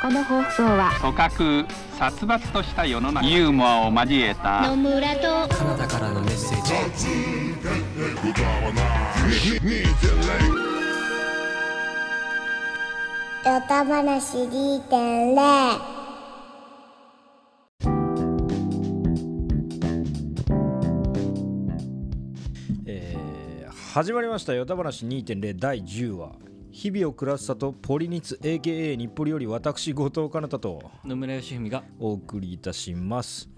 [0.00, 1.66] この放送は組閣
[1.98, 3.26] 殺伐とした世の中。
[3.26, 4.66] ユーモアを交えた。
[4.66, 7.06] 野村とカナダからのメッセージ。
[13.44, 15.80] ヨタ話2.0
[22.86, 26.32] えー始まりました「よた話2.0第10話」
[26.72, 30.80] 日々を暮らす里ポリニツ AKA 日暮里より私後藤かなたと。
[31.04, 31.82] 野村義文が。
[31.98, 33.48] お送りいたします。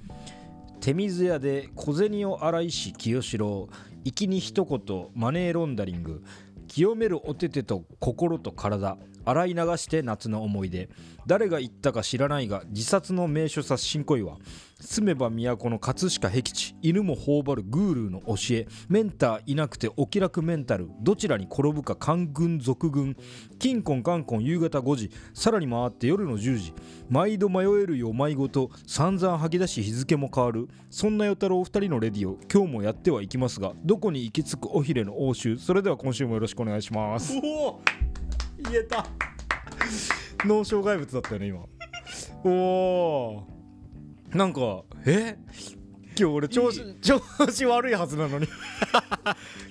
[0.81, 3.69] 手水屋で小銭を洗いし清志郎。
[4.05, 6.25] 粋に一言マネーロンダリング。
[6.69, 10.89] 清めるお手手と心と体洗い流して夏の思い出。
[11.27, 14.39] 誰が言ったか知らないが自殺の名所殺人恋は
[14.81, 16.75] 住めば都の葛飾僻地。
[16.83, 18.67] 犬も頬張るグールーの教え。
[18.89, 20.89] メンターいなくてお気楽メンタル。
[21.01, 23.17] どちらに転ぶか官軍賊軍。
[23.61, 25.11] 金婚カンコン夕方5時。
[25.35, 26.75] さらに回って夜の10時。
[27.09, 28.71] 毎度迷えるよ迷ごと。
[28.87, 30.69] 散々吐き出し日付も変わる。
[30.91, 32.37] そんな与太郎二人のレディオ。
[32.53, 35.57] 今日もやってはいきますがどこに行き着くおひれの応酬。
[35.59, 37.35] それでは今週もよろしくお願いします。
[38.71, 39.07] 言えた。
[40.45, 41.65] 脳障害物だったよね今。
[42.45, 43.47] おお
[44.31, 45.37] なんかえ？
[46.19, 48.47] 今日俺調子調子悪いはずなのに。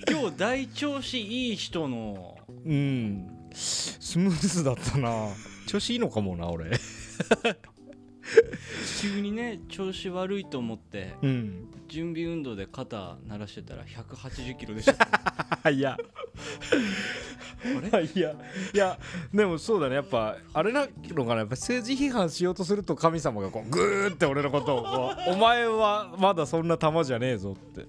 [0.08, 2.36] 今日大調子いい人の。
[2.64, 3.26] うん。
[3.52, 5.28] スムーズだったな。
[5.66, 6.70] 調子いいのかもな俺。
[9.00, 11.14] 急にね調子悪いと思って。
[11.22, 14.86] うん準備運動で肩鳴らしてたら180キロでし
[15.60, 15.68] た。
[15.70, 15.96] いや。
[17.92, 18.04] あれ？
[18.14, 18.32] いや。
[18.72, 18.98] いや
[19.32, 19.96] でもそうだね。
[19.96, 21.40] やっぱあれなのかな？
[21.40, 27.86] やっぱ政治批判しようとすると神様がこうグーって俺のことを お前はまだそんな玉じゃねえぞって。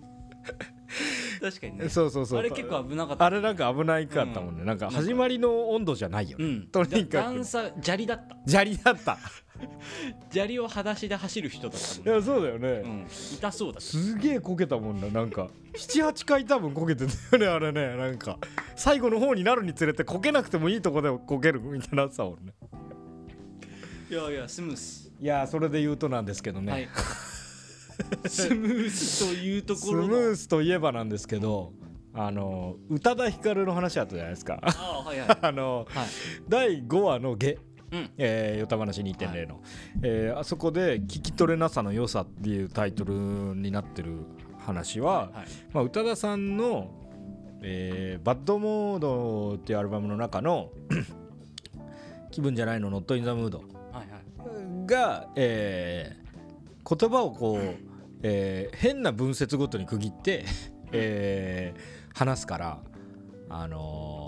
[1.42, 1.90] 確かにね。
[1.90, 2.40] そうそうそう。
[2.40, 3.26] あれ結構危なかった。
[3.26, 4.78] あれなんか危ないかったもんね、うんなん。
[4.78, 6.68] か始まりの温度じゃないよね、うん。
[6.68, 7.10] とにかく。
[7.10, 8.38] 段差砂利だった。
[8.46, 9.18] 砂利だった
[10.32, 13.08] 砂利を裸足で走る人だったいもんやそうだよね、うん。
[13.08, 15.50] 痛そうだすげえこけたもんななんか。
[15.74, 18.38] 78回多分こけてたよねあれねなんか。
[18.76, 22.54] 最後の方になるにつれてこけなくてもいいとこでこけるみたいになってたもんね。
[24.10, 25.12] いやいやスムース。
[25.20, 26.90] いやそれで言うとなんですけどね、はい。
[28.30, 30.08] スムースというとスころの。
[30.10, 31.74] ムースといえばなんですけど
[32.14, 34.60] あの宇多田ヒカルの話あったじゃないですか。
[34.62, 35.38] ああはいはい。
[35.42, 36.08] あのはい。
[36.48, 37.58] 第5話の「下」
[37.94, 38.10] うん。
[38.18, 39.62] えー、よた話2.0の、
[40.02, 44.18] えーあそこで「聞き取れなさの良さ」っていうタイトルになってる
[44.60, 46.90] 話は、はいまあ、宇多田さんの、
[47.62, 50.72] えーバッドモード」っていうアルバムの中の
[52.32, 53.62] 「気分じゃないの Not in the Mood は
[53.94, 56.24] いはい」が、えー
[56.86, 57.76] 言葉をこう、
[58.24, 60.44] えー変な文節ごとに区切って、
[60.92, 62.80] えー話すから、
[63.50, 64.23] あのー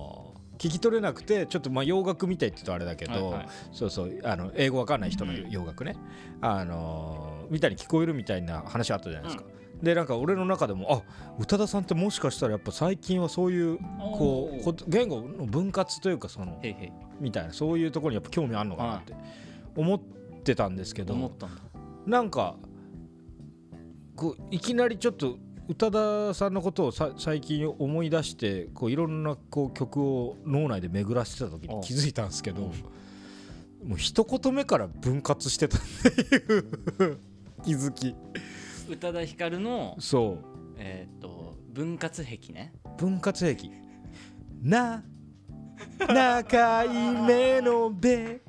[0.57, 3.47] 聞き取れなくてちょっとまあ洋楽みたいって言うとあれだけど、はいはい。
[3.71, 5.95] そうそうあの英語わかんない人の洋楽ね、
[6.41, 9.43] あのーみたいに聞こえるみたいな話あったじゃないですか。
[9.83, 13.77] でなんか俺の中でもあ宇多田さんってもしかしたらやっぱ最近はそういう
[14.17, 16.91] こうこ言語の分割というかそのへいへい。
[17.19, 19.13] みたいなそういうところにやっぱ興味あるのかなって
[19.75, 19.99] 思っ
[20.43, 21.31] てたんですけど、
[22.05, 22.55] なんか
[24.15, 25.37] こういきなりちょっと
[25.67, 32.61] 宇多田さんのことをさ最近思い出してこういろんなこう曲を脳内で巡らせてた時に気づいたんですけど
[33.83, 37.17] もう一言目から分割してたっていう
[37.63, 38.15] 気づき。
[38.87, 40.37] 宇多田ヒカルのそ
[40.77, 42.73] えっ、と分割壁ね。
[42.85, 43.71] う分割壁
[44.61, 45.03] な
[45.99, 46.89] 長い
[47.27, 48.41] 目のベ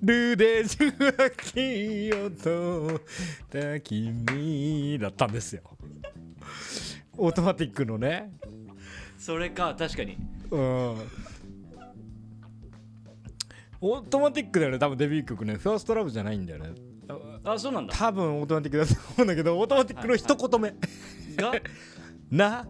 [0.00, 3.00] ルで受話器を取っ
[3.48, 5.62] た君だったんですよ
[7.16, 8.32] オートマティックのね。
[9.18, 10.16] それか確かに。
[10.50, 10.60] うん。
[13.84, 15.56] オートマティックだよね多分デビュー曲ね。
[15.56, 16.70] ファーストラブじゃないんだよね。
[17.44, 17.92] あそうなんだ。
[17.94, 20.70] 多分オートマティックだと思うんだけどオートマティックの一言目、
[21.36, 21.52] が？
[22.30, 22.66] な？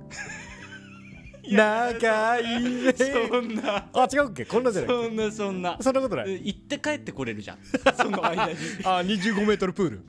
[1.44, 2.60] 長い。
[2.62, 3.88] 目そんな。
[3.92, 4.44] あ違うっけ？
[4.46, 5.76] こんなじゃないそんなそんな。
[5.80, 6.32] そんなことない？
[6.46, 7.58] 行って帰ってこれるじゃん。
[7.96, 8.54] その間に。
[8.84, 10.02] あ25メートルプール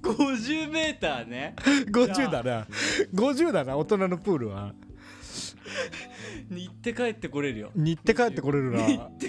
[0.02, 1.56] 50メーターね。
[1.92, 2.68] 50だな。
[3.14, 4.74] 50だな大人のプールは。
[6.50, 7.72] 行って帰ってこれるよ。
[7.76, 8.86] 日って帰ってこれるな。
[8.86, 9.28] 行って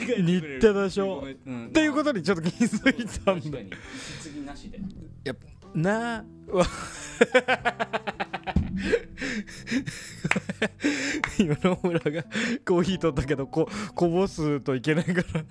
[0.72, 1.66] でしょうん。
[1.66, 3.34] っていうことにちょっと気づいた。
[3.34, 3.70] んだ確かに。
[3.70, 4.78] 息継ぎなしで。
[5.24, 6.66] やっぱなわ
[11.38, 12.22] 今野村が
[12.66, 15.44] コーヒー取ったけどここぼすといけないから。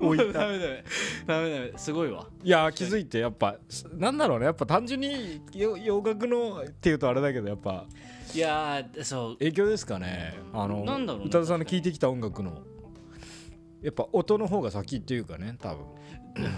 [0.00, 0.84] 置いダたメダメ
[1.26, 1.72] ダメダメ。
[1.76, 2.26] すごいわ。
[2.42, 3.56] いや気づいてやっぱ。
[3.96, 4.46] なんだろうね。
[4.46, 7.86] やっぱ単純によ洋楽のっていうとあれだけどやっぱ。
[8.34, 9.38] いやーそう。
[9.38, 10.34] 影響ですかね。
[10.52, 12.62] あのなんだろうね宇多田さんの聴いてきた音楽の。
[13.82, 15.84] やっぱ音の方が先っていうかね多分。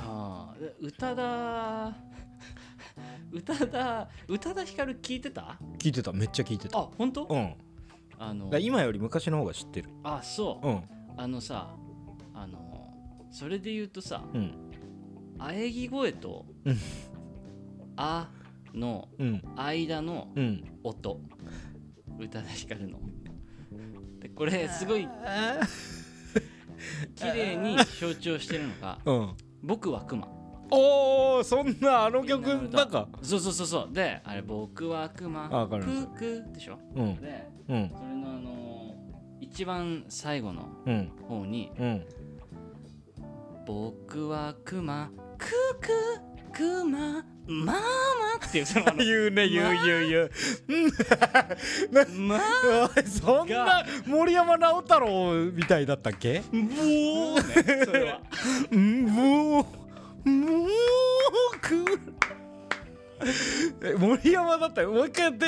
[0.06, 1.96] あー宇多田
[3.32, 5.58] 宇多田宇多田ヒカル聞いてた？
[5.78, 6.12] 聞いてた。
[6.12, 6.78] めっちゃ聞いてた。
[6.78, 7.24] あ本当？
[7.24, 7.54] うん。
[8.18, 9.88] あのら今より昔の方が知ってる。
[10.04, 10.68] あそう。
[10.68, 10.82] うん。
[11.16, 11.74] あのさ
[12.34, 12.92] あの
[13.30, 14.54] それで言うとさうん。
[15.38, 16.76] 喘ぎ声とうん
[17.96, 18.30] 「あ」
[18.72, 19.42] のうん。
[19.56, 20.64] 間のうん。
[20.84, 21.20] 音。
[22.18, 23.00] 宇多田ヒカルの。
[24.20, 25.06] でこれすごい
[27.16, 30.28] 綺麗に象徴してるのがうん「僕はクマ
[30.70, 33.08] おおそんなあの曲なんか？
[33.22, 33.94] そうそうそうそう。
[33.94, 36.78] であれ「僕はクマあわかりまークー」でしょ？
[36.96, 37.16] うん。
[37.16, 37.88] でうん。
[37.90, 38.94] それのあの
[39.40, 42.06] 一番最後のうん方にうん
[43.66, 45.48] 「僕はクマクー
[45.80, 47.78] クークマママ」
[48.46, 48.98] っていうそのあの。
[49.04, 50.30] 言うね言う言う言う。
[52.18, 52.40] ま
[52.96, 56.42] おいそんな森山直太朗みたいだったっけ？
[56.52, 58.20] もうねそれは。
[58.70, 59.66] うんもう
[60.24, 60.68] もう
[61.60, 61.84] く
[63.82, 64.92] え森山だったよ。
[64.92, 65.46] もう一回やって。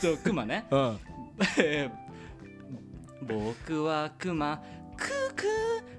[0.00, 0.66] そうクマね。
[0.70, 0.98] うん。
[1.58, 2.04] えー
[3.26, 4.62] 僕はクマ
[4.98, 5.44] クーク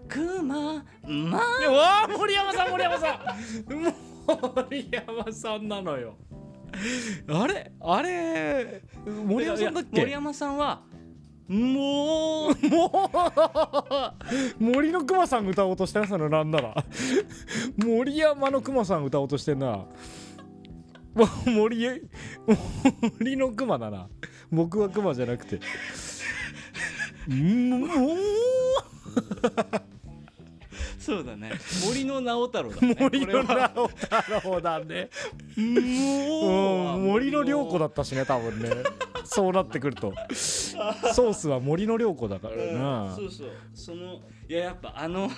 [0.08, 3.20] ークママうわあ森山さん森山さん。
[4.56, 6.18] 森山さんなのよ。
[7.28, 10.82] あれあれ森山さんだっいや森け山さんは
[11.48, 13.12] もうも
[14.60, 16.84] う森の熊さん歌おうとしてるそのなんなら。
[17.78, 19.68] 森山の熊さん歌おうとしてんな。
[19.68, 19.88] も
[21.46, 22.02] う森
[23.20, 24.08] 森の熊だな。
[24.52, 25.60] 僕は熊じゃなくて。
[27.30, 27.90] うんもう
[31.06, 31.52] そうだね。
[31.86, 32.98] 森の直太朗だね。
[33.00, 34.08] 森の直太
[34.44, 35.10] 朗だね。
[35.56, 38.70] もうん森の良子だったしね多分ね。
[39.24, 40.14] そうなってくると。
[40.34, 43.16] ソースは森の良子だからな。
[43.16, 43.50] そうそう。
[43.76, 45.30] そのいややっぱあの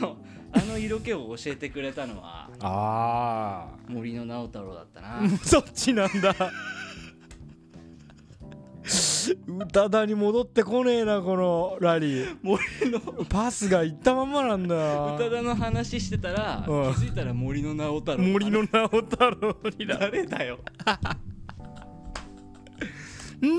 [0.53, 5.19] あの色気を教えてくれたのはあ森の直太朗だったな。
[5.19, 6.33] あ そっちなんだ
[9.47, 12.37] 宇多田に戻ってこねえなこのラリー。
[12.41, 12.99] 森の。
[13.25, 14.75] パスがいったまんまなんだ
[15.15, 16.89] 宇多田の話してたら気うん。
[16.91, 18.23] づいたら森の直太朗。
[18.23, 20.59] 森の直太朗にな誰だよ。
[23.41, 23.49] も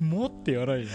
[0.00, 0.04] う。
[0.04, 0.90] もって言わないな。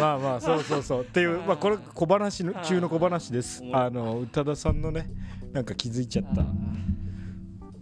[0.00, 1.02] まあまあそうそうそう。
[1.02, 3.62] っていうまあこれ小話の中の小話です。
[3.72, 5.08] あの宇多田さんのね
[5.52, 6.42] なんか気づいちゃった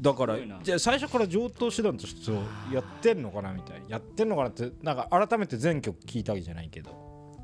[0.04, 2.30] だからじゃあ最初から上等手段として
[2.70, 3.86] やってんのかなみたいな。
[3.88, 6.90] やってんのかなってなんか改めて全曲聞いたわけじゃないけど。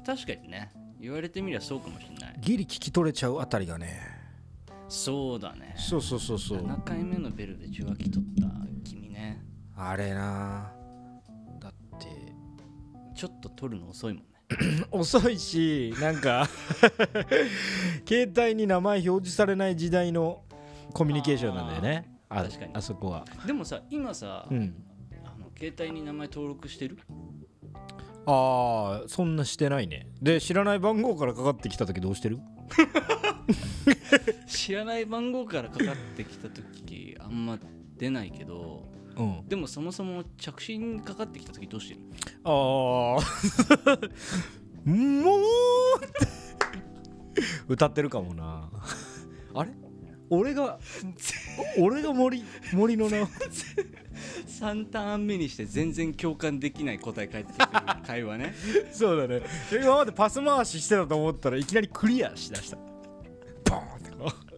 [0.05, 0.71] 確かにね。
[1.01, 2.37] 言われてみりゃそうかもしれない。
[2.39, 3.99] ギリ聞き取れちゃうあたりがね。
[4.89, 5.75] そうだね。
[5.79, 6.59] そうそうそうそう。
[6.59, 8.49] 7回目のベルで受話器取った
[8.85, 9.43] 君ね。
[9.75, 10.71] あれな。
[11.61, 12.09] だって。
[13.17, 14.31] ちょっと取るの遅いもんね。
[14.91, 16.47] 遅いしなんか
[18.07, 20.43] 携帯に名前表示されない時代の
[20.93, 22.71] コミュニケーションなんだよねあ確かに。
[22.75, 23.25] あそこは。
[23.47, 24.75] でもさ今さ、うん。
[25.25, 26.97] あの携帯に名前登録してる？
[28.27, 30.09] ああそんなしてないね。
[30.23, 32.39] で知らない番号からかかってきた時どうしてる？
[34.47, 37.59] 知らない番号からかかってきた時あんま
[37.97, 39.49] 出ないけどうん。
[39.49, 42.01] でもそもそも着信かかってきた時どうしてる？
[42.45, 42.53] ああ
[44.89, 45.41] もう
[46.05, 46.41] って。
[47.69, 48.71] 歌ってるかもな。
[49.55, 49.71] あれ？
[50.31, 50.79] 俺が
[51.79, 53.19] 俺が森森のな
[54.47, 57.67] 3ターン目にして全然共感できない答え返ってくる
[58.07, 58.55] 会話ね。
[58.93, 59.43] そうだね。
[59.73, 62.77] 今までパス回ししてたと思ったらいきなりクリアしだした。
[62.77, 64.51] ボーンってこう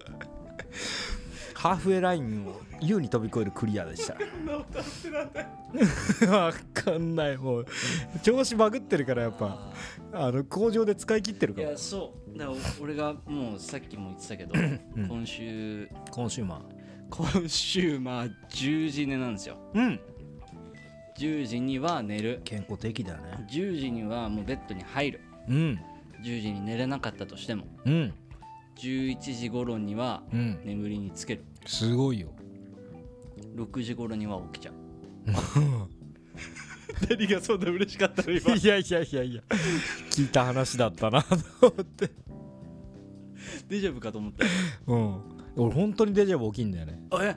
[1.63, 4.17] ハーフウェイラインを優に飛び越えるクリアでした。
[6.27, 7.67] わかんないもう。
[8.21, 9.73] 調子バグってるからやっぱ。
[10.13, 11.71] あの工場で使い切ってるいから。
[11.71, 12.37] やそう。
[12.37, 14.55] だから俺がもうさっきも言ってたけど、
[15.07, 16.63] 今週コンシューマ
[17.11, 19.57] 今週まあ10時寝なんですよ。
[19.73, 20.01] ーうん。
[21.17, 22.41] 10時には寝る。
[22.43, 23.47] 健康的だね。
[23.49, 25.21] 10時にはもうベッドに入る。
[25.49, 25.79] うん。
[26.25, 28.13] 10時に寝れなかったとしてもうん。
[28.81, 30.61] 11時頃にはうん。
[30.65, 32.33] 眠りにつけるすごいよ。
[33.57, 34.75] 6時頃には起きちゃう。
[37.09, 38.55] 何がそんな嬉しかったの今。
[38.55, 39.43] いやいやいやいや。
[40.11, 41.23] 聞いた話だったな。
[41.23, 42.11] と思って。
[43.69, 44.45] デジャブかと思った
[44.87, 45.21] うん。
[45.57, 47.01] 俺本当にデジャブ起きんだよね。
[47.21, 47.37] え？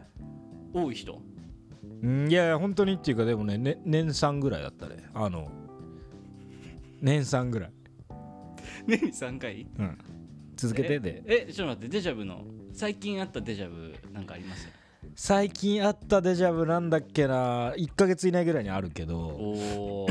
[0.73, 1.21] 多い人？
[2.01, 5.09] うんいやいや本当にっていうかでもねね年3ぐらいだったね。
[5.13, 5.51] あの
[7.01, 7.71] 年3ぐらい。
[8.87, 9.67] 年に3回？
[9.77, 9.97] うん。
[10.55, 11.23] 続けてで。
[11.25, 14.67] ええちょっと待ってデジャブの最近あったデジャブなんかあります？
[15.15, 17.73] 最近あったデジャブなんだっけな。
[17.73, 20.07] 1ヶ月以内ぐらいにあるけどおお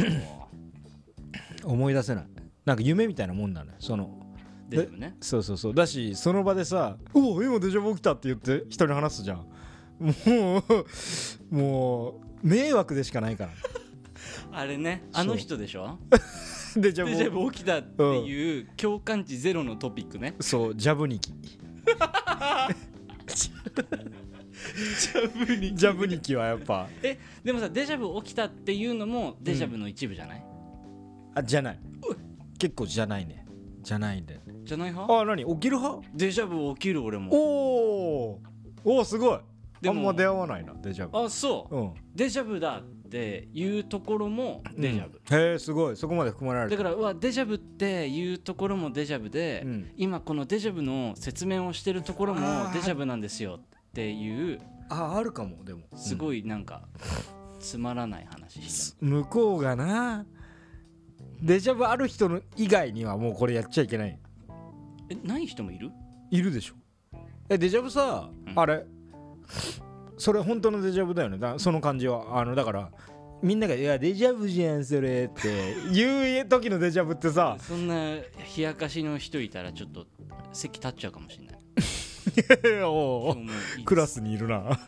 [1.64, 2.26] 思い出せない。
[2.64, 3.76] なんか夢みたいなもんなのよ。
[3.80, 4.18] その
[4.71, 5.16] デジャブね。
[5.21, 5.75] そうそうそう。
[5.75, 9.47] だしその場でさ「うお今デジャブ起きた」って言って人に話すじゃん。
[10.00, 10.62] も
[11.50, 12.11] うも
[12.42, 13.52] う迷惑でしかないから。
[14.52, 15.99] あれねあの人でしょ？
[16.76, 20.35] デジャブデジャブ起きたっていう共感値ゼロのトピックね。
[20.40, 21.33] そうジャブニキ
[23.36, 26.88] ジャブにジャブニキはやっぱ。
[27.02, 30.44] えでもさデジャブ起きたっていうのもデジャブの一部じゃない、
[31.34, 31.80] あじゃない。
[32.58, 33.46] 結構じゃないね。
[33.82, 35.20] じゃないんでじゃない派？
[35.20, 35.44] あ何？
[35.44, 36.08] 起きる派？
[36.14, 37.30] デジャブ起きる俺も。
[37.32, 38.38] おー。
[38.84, 39.38] おーすごい。
[39.82, 41.18] でもあんま出会わないなデジャブ。
[41.18, 41.76] あそう。
[41.76, 41.92] うん。
[42.14, 42.78] デジャブだ。
[42.78, 42.82] っ
[43.14, 45.97] ていうところもデジャブ、うんへえすごい。
[45.97, 46.71] そこまで含まれる。
[46.71, 49.90] だからうわデジャブっていうところもデジャブで、うん。
[49.97, 52.40] 今このデジャブの説明をしてるところも
[52.73, 55.83] デジャブなんですよっていうああるかもでも。
[55.94, 56.88] すごいなんか
[57.61, 60.26] つまらない話して向こうがな
[61.40, 64.18] デジャブある人の以外にはもうこれやっちゃいけない。
[65.09, 65.92] えない人もいる？
[66.33, 66.75] いるでしょ。
[67.49, 68.59] えデジャブさ、うん。
[68.59, 68.85] あれ？
[70.16, 71.38] それ本当のデジャブだよね。
[71.38, 72.38] だその感じは。
[72.38, 72.90] あのだから
[73.42, 75.75] みんなが「いやデジャブじゃんそれ」って。
[75.92, 77.56] 言う時のデジャブってさ。
[77.61, 78.23] そんな冷
[78.59, 80.06] やかしの人いたらちょっと
[80.52, 81.54] 席立っちゃうかもしれない。
[82.85, 83.37] お
[83.85, 84.78] クラスにいるな。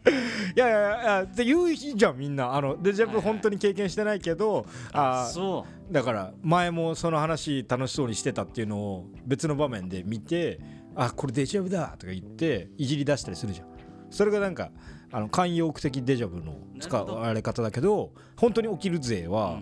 [0.56, 2.54] いやいやいやって言うじゃんみんな。
[2.54, 10.60] あのデジャブ本当に経験してないけど、あーそだから前もその話楽しそうにしてたっていうのを別の場面で見て
[10.94, 13.69] あこれデジャブだとか言っていじり出したりするじゃん
[14.10, 14.70] それがなんか
[15.12, 19.60] あの慣用句的デジャブの使われ方だけど本当に起きる勢う、は、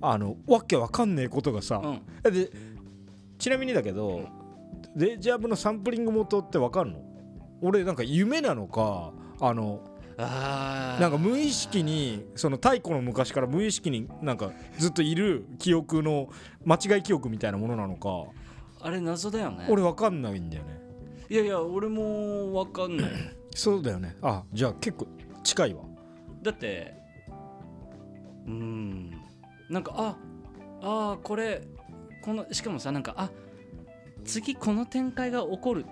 [0.00, 2.32] あのわけわかんねえことがさ、うん。
[2.32, 2.50] で
[3.38, 4.28] ちなみにだけど、
[4.94, 7.02] デジャブのサンプリング元ってわかるの？
[7.60, 9.80] 俺なんか夢なのかあの
[10.18, 16.28] なんか無意識にその太古の昔から無意識になんかずっといる記憶の
[16.64, 18.08] 間違い記憶みたいなものなのか
[18.80, 19.66] あれ謎だよね。
[19.68, 20.80] 俺わかんないんだよね。
[21.28, 23.10] いやいや俺もわかんない
[23.56, 24.16] そうだよね。
[24.22, 25.06] あじゃあ結構
[25.42, 25.82] 近いわ。
[26.42, 26.94] だって
[28.46, 29.10] うーん。
[29.70, 30.16] なんかあ
[30.82, 31.66] あーこれ
[32.22, 33.30] このしかもさなんかあ
[34.24, 35.86] 次この展開が起こる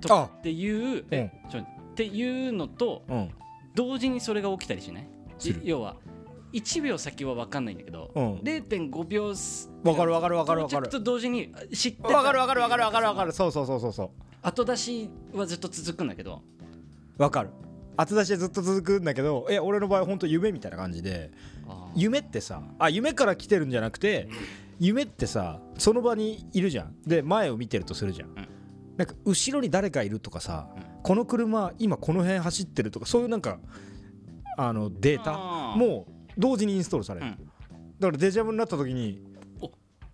[0.00, 3.30] とかっていうえちょっていうのとうん。
[3.74, 5.08] 同時にそれが起きたりしない？
[5.62, 5.96] 要は
[6.52, 8.34] 1秒先は分かんないんだけど、うん。
[8.38, 10.88] 0.5秒すわかるわかるわかるわかる。
[10.88, 12.08] と同時にあ知ってた。
[12.16, 13.32] わかるわかるわかるわかるわかる。
[13.32, 14.10] そうそうそうそうそ
[14.42, 16.57] 後出しはずっと続くんだけどう
[17.18, 17.50] わかる。
[17.96, 21.32] 後出しでずっと続くんだけどえ俺の場合本当夢みたいな感じで
[21.96, 24.28] 夢ってさあ夢から来てるんじゃなくて
[24.78, 26.94] 夢ってさその場にいるじゃん。
[27.04, 28.34] で前を見てるとするじゃん、ん。
[28.96, 30.82] なんか後ろに誰かいるとかさ、うん。
[31.02, 33.58] この車今この辺走ってるとかそういうなんか
[34.56, 35.36] あのデータ
[35.76, 37.32] もう同時にインストールされる、うん。
[37.98, 39.20] だからデジャブになった時に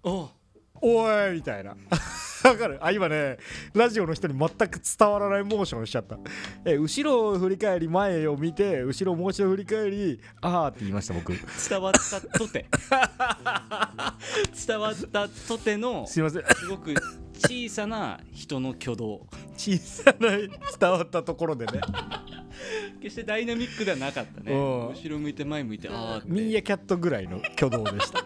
[0.03, 0.31] お
[0.81, 1.31] 「お。
[1.31, 1.77] い!」みたいな
[2.45, 2.79] わかる。
[2.81, 3.39] あ今ね
[3.73, 6.19] ラジオの人に全く伝わらないモーションしちゃった。
[6.65, 11.33] え後ろを振り返り前を見て後ろをもう一度振り返り「あー」って言いました僕。
[11.69, 12.67] 伝わったとて。
[14.67, 16.45] 伝わったとてのすいません。
[16.55, 16.95] すごく
[17.35, 19.27] 小さな人の挙動。
[19.57, 21.81] 小さな伝わったところでね。
[23.01, 24.53] 決してダイナミックではなかったね。
[24.53, 24.89] うん。
[24.89, 26.29] 後ろ向いて前向いてああって。
[26.29, 28.23] ミーアキャットぐらいの挙動でした。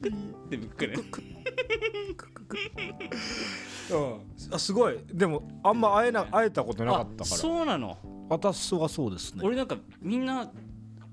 [0.00, 0.96] でぶっくれ
[3.90, 4.98] うん、あすごい。
[5.12, 7.26] でもあんま会えな会えたことなかったあから。
[7.26, 7.98] そうなの？
[8.28, 9.40] 私はそうですね。
[9.44, 10.50] 俺なんかみんな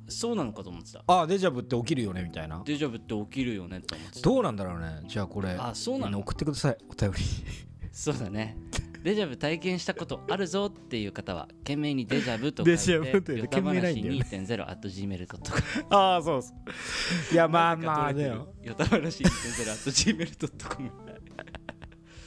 [0.08, 1.04] そうなのかと思ってた。
[1.08, 2.62] あデジャブって起きるよねみたいな。
[2.65, 4.30] デジャブって起きるよねと思ってた。
[4.30, 5.01] どうなんだろうね。
[5.08, 6.20] じゃあこれあそうなの？
[6.20, 7.18] 送ってくださいお便り。
[7.92, 8.58] そうだね。
[9.06, 14.20] デジャブ体験したことあるぞっていう方は懸命にデジャブと書い デジャブってて懸命ないんだよね。
[14.20, 16.51] 2.0 at gmail.com ああそうそ
[17.32, 20.92] ういやまあまあねよた話2.0 at gmail.com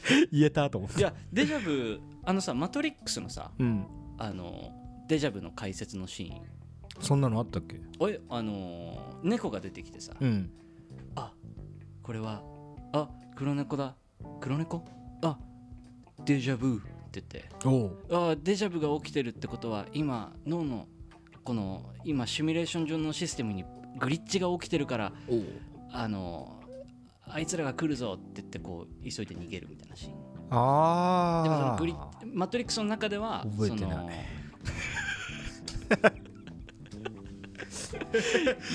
[0.32, 0.98] 言えたと思って。
[0.98, 3.86] いやデジャブあのさマトリックスのさうん。
[4.18, 4.72] あの
[5.08, 6.42] デジャブの解説のシーン。
[7.00, 7.80] そんなのあったっけ？
[7.98, 10.50] おいあの猫が出てきてさ、うん。
[11.14, 11.32] あ
[12.02, 12.42] これは
[12.92, 13.94] あ黒猫だ。
[14.40, 14.84] 黒猫？
[15.22, 15.38] あ
[16.24, 17.48] デジャブって言って。
[18.10, 20.88] あデジャブが起きてるってことは今脳の
[21.44, 23.64] この今シミュレーション上のシステムに
[23.98, 25.12] グリッチが起きてるから
[25.92, 26.60] あの
[27.30, 30.12] あいつらが来るぞって言ってこう急いで逃げるみたいなシーン。
[30.50, 31.94] あでもそのあグリ
[32.32, 34.06] マトリックスの中では覚えてない。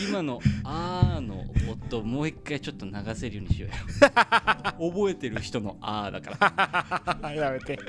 [0.07, 4.91] 今の「あー」の音もう一回ちょっと流せるようにしようよ。
[4.91, 7.31] 覚えてる人の「あー」だから。
[7.33, 7.79] やめて。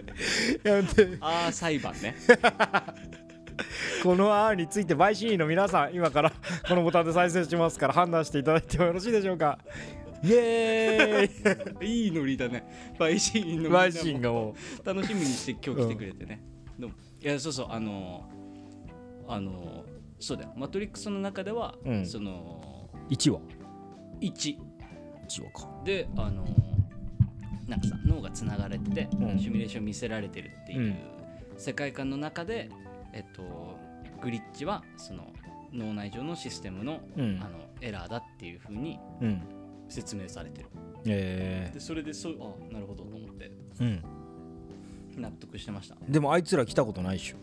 [0.63, 2.15] やめて「あー裁判ね。
[4.03, 6.33] この案について陪審員の皆さん今から
[6.69, 9.59] このボタンで再生しますから判断していただいてもよろしいでしょうか
[10.25, 11.85] イエーイ。
[12.07, 12.65] いいノリだね。
[12.99, 13.85] 陪審員のみんなも。
[13.85, 16.43] 陪審員がも楽しみにして今日来てくれてね、
[16.79, 16.97] どうも。
[17.23, 18.27] いやそうそうあの
[19.29, 19.85] あの
[20.19, 20.53] そうだよ。
[20.57, 22.07] マトリックスの中では、うん。
[22.07, 23.41] そのう1話。
[24.21, 24.57] 1
[25.29, 25.83] 1話か。
[25.85, 26.47] であの
[27.69, 29.39] なんかさ脳がつながれてて、うん。
[29.39, 30.97] シミュレーション見せられてるっていう、うん。
[31.59, 32.71] 世界観の中で
[33.13, 33.77] えっと
[34.23, 35.35] グリッチはその
[35.71, 37.39] 脳内上のシステムの,、うん。
[37.43, 39.43] あのエラーだっていうふうにうん
[39.95, 40.69] 説明されてる。
[41.07, 43.53] えでそれでそうあなるほどと思って。
[43.79, 45.23] ー、うん。
[45.23, 45.97] 納得してました。
[46.09, 47.37] でもあいつら来たことないっしょ。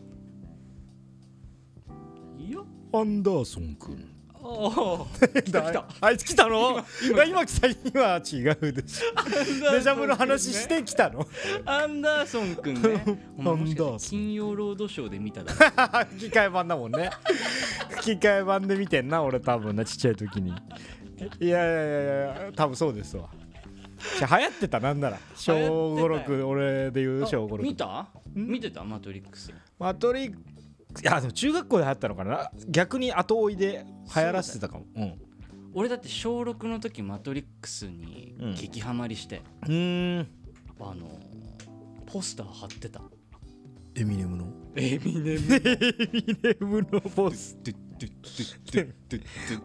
[2.38, 2.60] いや。
[2.94, 4.10] アンダーソン君。
[4.44, 5.86] ああ来た来た。
[6.02, 6.84] あいつ来たの？
[7.08, 7.46] 今今。
[7.46, 9.72] 来た今は違うでしょ。
[9.72, 11.28] デジャブの話して来たの。
[11.66, 12.82] アンダーソンくんね。
[13.40, 14.10] アンダーソン。
[14.10, 16.06] 金曜ロードショーで見ただろ。
[16.18, 17.12] 吹き替え版だもんね。
[18.02, 20.52] 吹き替え版で見てんな俺多分なちっちゃい時に
[21.40, 23.30] いやいやいやいや多分そうですわ。
[24.18, 25.20] じゃあ流行ってたなんなら。
[25.36, 28.08] 小流行ってた56俺で言う小あ56見た？
[28.34, 28.84] 見てた？
[28.84, 32.52] マトリックスマトリックスいやでも中学校で流行ったのかな？
[32.68, 33.86] 逆に後追いで
[34.16, 34.86] 流行らせてたかも。
[34.96, 35.14] うん。
[35.74, 38.56] 俺だって小6の時マトリックスにうん。
[38.56, 40.28] 激ハマりして、うーん。
[40.80, 41.08] あの
[42.08, 43.02] ポスター貼ってた。
[43.96, 44.48] エミネムの？
[44.76, 45.60] エミネム エ
[46.12, 47.56] ミネムのポス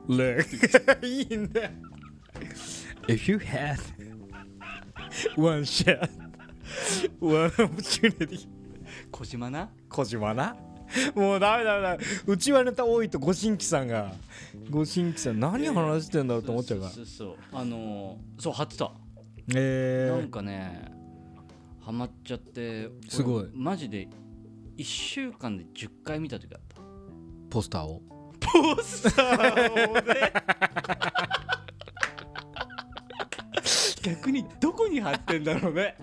[0.09, 0.47] レ
[1.03, 1.71] いいんだよ
[3.09, 3.79] If you had
[5.37, 6.11] one shot
[7.21, 8.49] one opportunity.
[9.11, 9.71] 小島な？
[9.89, 10.57] 小島な？
[11.15, 11.99] もうダメだダメ。
[11.99, 14.13] だうちはネタ多いとご新規さんが。
[14.71, 16.93] ご新規さん何話してんだろうと思っちゃうから。
[16.93, 18.93] そうそうあのそう貼ってた
[19.55, 20.91] えなんかね
[21.81, 23.45] ハマっちゃってすごい。
[23.45, 24.09] 俺マジで
[24.77, 26.77] 1週間で10回見た時あった。
[27.49, 28.03] ポスターを？
[28.63, 30.33] ポスターをね
[34.03, 35.97] 逆にどこに貼ってんだろうね。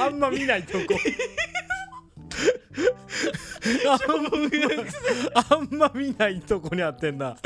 [0.00, 0.84] あんま見ないとこ。
[5.50, 7.36] あんま見ないとこに貼ってんな。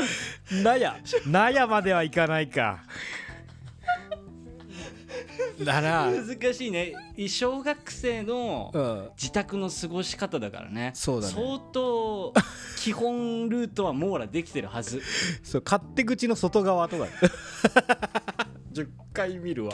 [0.63, 0.95] 納屋。
[1.27, 2.83] 納屋まではいかないか。
[5.63, 6.93] だな難しいね。
[7.27, 9.09] 小学生のうん。
[9.17, 10.91] 自宅の過ごし方だからね。
[10.93, 11.33] そうだね。
[11.33, 12.33] 相当
[12.77, 15.01] 基本ルートは網羅できてるはず。
[15.43, 17.07] そう勝手口の外側とか
[18.73, 19.73] 10回見るわ。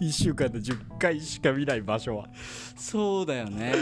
[0.00, 2.28] 1週間で10回しか見ない場所は。
[2.76, 3.74] そうだよね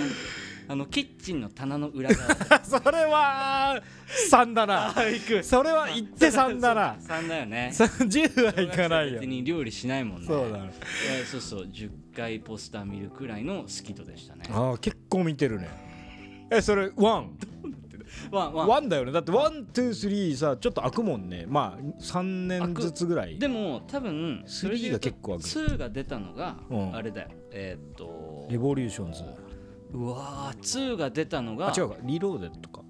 [0.71, 2.35] あのキッチンの棚の裏側。
[2.63, 3.83] それは
[4.31, 4.89] 3だな。
[4.89, 5.43] 行く。
[5.43, 6.97] それは行って3だな。
[7.01, 7.71] 3だよね。
[7.75, 9.21] 10はいかないよ。
[9.21, 10.27] 別に料理しないもんね。
[10.27, 10.59] そうだ。
[11.31, 11.67] そうそう。
[11.73, 14.43] 10回ポスター見るくらいの好き度でしたね。
[14.51, 15.69] ああ結構見てるね。
[16.51, 17.39] えそれ one？one
[18.31, 18.69] one。
[18.69, 19.13] one だよね。
[19.13, 21.47] だって one two threeさちょっと開くもんね。
[21.49, 23.39] まあ3年ずつぐらい。
[23.39, 26.95] でも多分それで言うと3が結構開く2が出たのがうん。
[26.95, 27.29] あれだよ。
[27.53, 28.47] えーっと。
[28.51, 29.23] レボリューションズ
[29.93, 31.97] うわー2が出たのがあ違うか。
[32.03, 32.83] リローデットか。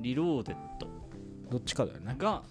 [0.00, 0.88] リローデット。
[1.50, 2.14] どっちかだよね。
[2.18, 2.42] が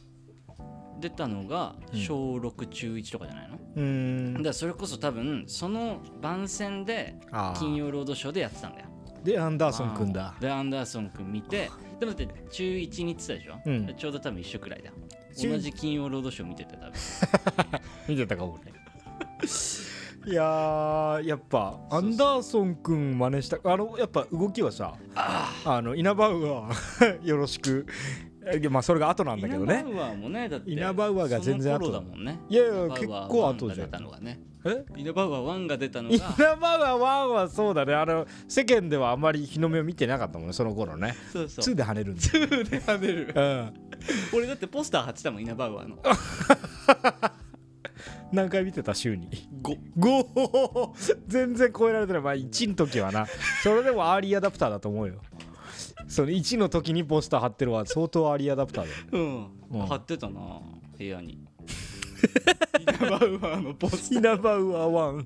[1.00, 2.00] 出たのがうん。
[2.00, 4.34] 小6中1とかじゃないの、うーん。
[4.36, 7.60] だからそれこそ多分その番宣であー。
[7.60, 8.88] 金曜ロードショーでやってたんだよ。
[9.24, 10.36] でアンダーソン君だ。
[10.40, 11.70] でアンダーソン君見て
[12.00, 13.96] でもだって中1に言ってたでしょ、うん。
[13.96, 14.92] ちょうど多分一緒くらいだ。
[15.36, 16.92] 中同じ金曜ロードショー見てて多分。
[18.10, 18.72] 見てたかもね
[20.28, 27.86] いやーやっぱアンダーソン君真似したあのやっぱ動きはさあのイナバウアーよろしく
[28.48, 29.80] えまあそれが後なんだけどね。
[29.80, 31.92] イナバウアーもねだってイナバウアーが全然後。
[31.92, 32.40] だもんね。
[32.48, 33.88] いやいや結構後1がじゃん
[34.68, 36.36] えイナバウアー1が出たのイが。
[36.38, 37.96] ナバウアー1はそうだね。
[37.96, 41.16] あの世間ではあまり日の目を見てなかったもんねその頃ね。
[41.34, 41.66] そうそう。
[41.66, 43.34] 2で跳ねるんだ2で跳ねる。
[43.36, 43.74] うん。
[44.38, 45.98] 俺だってポスター貼ってたもんイナバウアーの
[48.36, 49.30] 何回見てた週に
[49.64, 50.92] ？5 5
[51.28, 52.22] 全然超えられてない。
[52.22, 53.26] まあ1の時はな。
[53.64, 55.22] それでもアーリーアダプターだと思うよ。
[56.08, 58.96] その1の時にポスター貼ってるは相当アーリーアダプターだよ
[59.72, 59.88] うん、うん。
[59.88, 60.62] 貼ってたな。
[60.98, 61.34] 部屋に。
[61.34, 65.26] イナバウアーのポスイナバウアー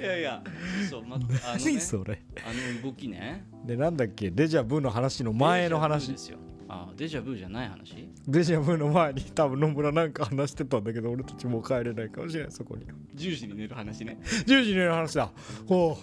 [0.00, 0.42] いやいや。
[0.90, 1.38] そう、ま、あのね。
[1.44, 2.22] 何それ？
[2.46, 3.46] あの動きね。
[3.64, 4.30] でなんだっけ？
[4.30, 6.10] デジャブの話の前の話。
[6.12, 8.08] ですよあデジャブじゃない話？
[8.26, 12.86] デジャブの前に多分野村なんか話してたんだけど俺たちもう帰れないかもしれないそこに。
[13.14, 14.18] 10時に寝る話ね。
[14.22, 15.30] 10時に寝る話だ。
[15.68, 15.96] おう。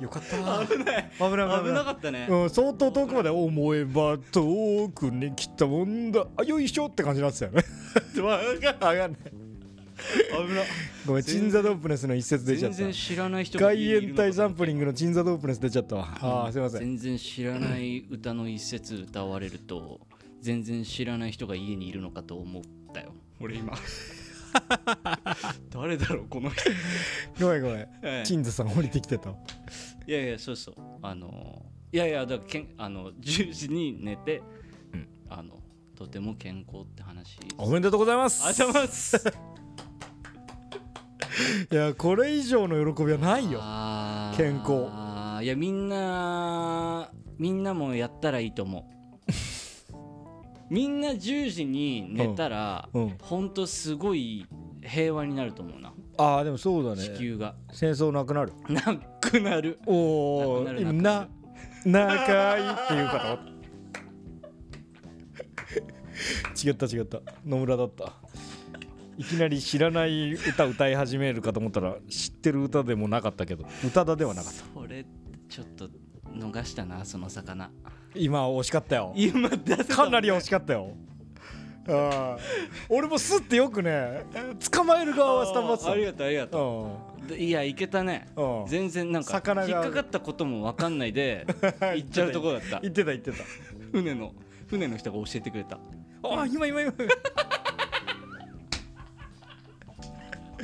[0.00, 0.36] よかった。
[0.66, 1.10] 危ない。
[1.18, 6.26] 危ない危なかったね、うん、相当遠くまで思えば遠くに来たもんだ。
[6.36, 7.62] あよいしょって感じになってたよね。
[8.14, 9.51] 上がんない
[10.46, 10.62] 危な。
[11.06, 12.76] ごめんチンザドープネスの一節出ちゃった。
[12.76, 16.08] 全然知らない人が外縁体サンプリングのチンザドープネス出ちゃったわ。
[16.20, 16.80] あーすいません。
[16.80, 20.00] 全然知らない歌の一節歌われると
[20.40, 23.14] 全然知らない人が家にいるのかと思ったよ。
[23.40, 23.76] 俺今。
[25.70, 26.70] 誰だろうこの人。
[27.40, 27.78] ごめんごめん。
[28.02, 28.22] ええ。
[28.24, 29.30] チンザさん降りてきてた。
[29.30, 30.74] いやいやそうそう。
[31.02, 34.42] あのいやいやだからけんあの10時に寝て、
[34.92, 35.08] うん。
[35.28, 35.58] あの
[35.94, 37.38] とても健康って話。
[37.56, 38.44] おめでとうございます。
[38.44, 39.51] ありがとうございます
[41.70, 43.60] いやこれ以上の喜びはないよ。
[44.36, 44.90] 健康。
[45.42, 48.84] いやみんなみんなもやったらいいと思う。
[50.70, 53.16] みんな10時に寝たら、うん。
[53.20, 53.52] ほん。
[53.52, 54.46] とすごい
[54.82, 55.92] 平和になると思うな。
[56.16, 57.02] ああでもそうだね。
[57.02, 57.54] 地球が。
[57.72, 58.52] 戦争なくなる。
[58.68, 58.80] な
[59.20, 59.78] くなる。
[59.86, 61.28] おおな
[61.84, 63.52] 仲いいっていうかと？
[66.68, 67.20] 違った違った。
[67.44, 68.21] 野村だった
[69.18, 73.64] いきなり知らない歌歌い始めるかと思ったら知ってる歌でもなかったけど。
[73.84, 74.64] 歌だではなかった。
[74.74, 75.04] それ
[75.48, 75.88] ちょっと
[76.34, 77.70] 逃したなその魚。
[78.14, 79.12] 今惜しかったよ。
[79.16, 80.92] 今出せたかなり惜しかったよ。
[81.88, 82.38] ああ
[82.88, 84.24] 俺もスッてよくね
[84.70, 85.90] 捕まえる側はスタンバってた。
[85.92, 87.28] ありがとうありがとう。
[87.28, 88.28] でいやいけたね。
[88.36, 88.66] うん。
[88.66, 89.42] 全然なんか引っ
[89.82, 91.46] かかったことも分かんないで
[91.80, 92.80] 行っちゃうとこだった。
[92.80, 93.38] 言ってた言ってた。
[93.92, 94.32] 船の
[94.68, 95.78] 船の人が教えてくれた。
[96.24, 96.92] あ今今今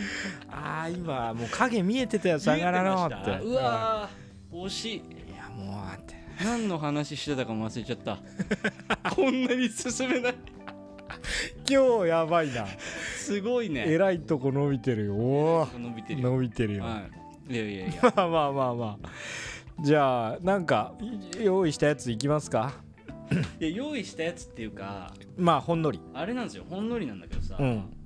[0.51, 3.31] ああ今もう影見えてたよ魚のって。
[3.45, 4.97] うわー惜しい。
[4.97, 5.01] い
[5.37, 6.15] やもう待って。
[6.45, 8.19] 何の話してたかも忘れちゃった。
[9.15, 10.35] こんなに進めない。
[11.69, 12.67] 今日やばいな。
[13.17, 13.85] すごいね。
[13.87, 15.15] えらいとこ伸びてるよ。
[15.15, 16.31] おお伸びてるよ。
[16.31, 17.03] 伸びてるよ、は
[17.49, 17.55] い。
[17.55, 18.13] いやいやいや。
[18.17, 19.09] まあまあまあまあ。
[19.81, 20.95] じゃあなんか
[21.41, 22.73] 用意したやついきますか？
[23.61, 26.01] いや用意したやつっていうかまあほんのり。
[26.15, 26.65] あれなんですよ。
[26.69, 27.67] ほんのりなんだけどさ、うん。
[27.67, 27.98] あのー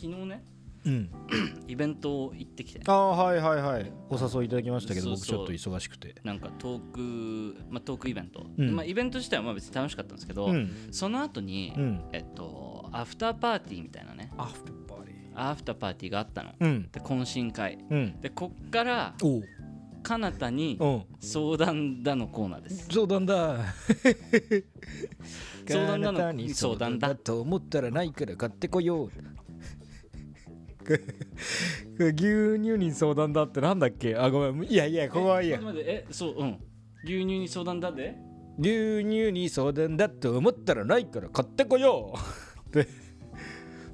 [0.00, 0.42] 昨日ね
[0.86, 1.10] うん。
[1.68, 2.80] イベントを行ってきて。
[2.86, 3.92] ああはいはいはい。
[4.08, 6.14] お誘いいただきましたけど僕ちょっと忙しくて。
[6.24, 8.76] なんかトーク、まあ、トークイベント、うん。
[8.76, 10.70] まあ、イベント自体はまあ別に楽しかったんですけど、うん。
[10.90, 12.00] その後に、うん。
[12.12, 14.32] えっとアフターパーティーみたいなね。
[14.38, 15.18] アフターパーティー。
[15.34, 16.54] アフターパーティーがあったの。
[16.58, 16.88] うん。
[16.90, 17.78] で懇親会。
[17.90, 18.20] うん。
[18.20, 19.14] でこっから
[20.02, 20.86] かなたにう。
[20.86, 22.86] ん相談だのコーナーです。
[22.90, 23.58] 相談だ。
[25.68, 29.10] 相談だの相談だと思ったらないから買ってこよう
[31.98, 34.16] 牛乳に相談だってなんだっけ？
[34.16, 34.70] あごめん。
[34.70, 35.60] いやいやここはいいや。
[35.76, 36.58] えそううん。
[37.04, 38.16] 牛乳に相談だで
[38.58, 42.18] 牛乳に相談だと思ったらないから買ってこよう。
[42.78, 42.88] って。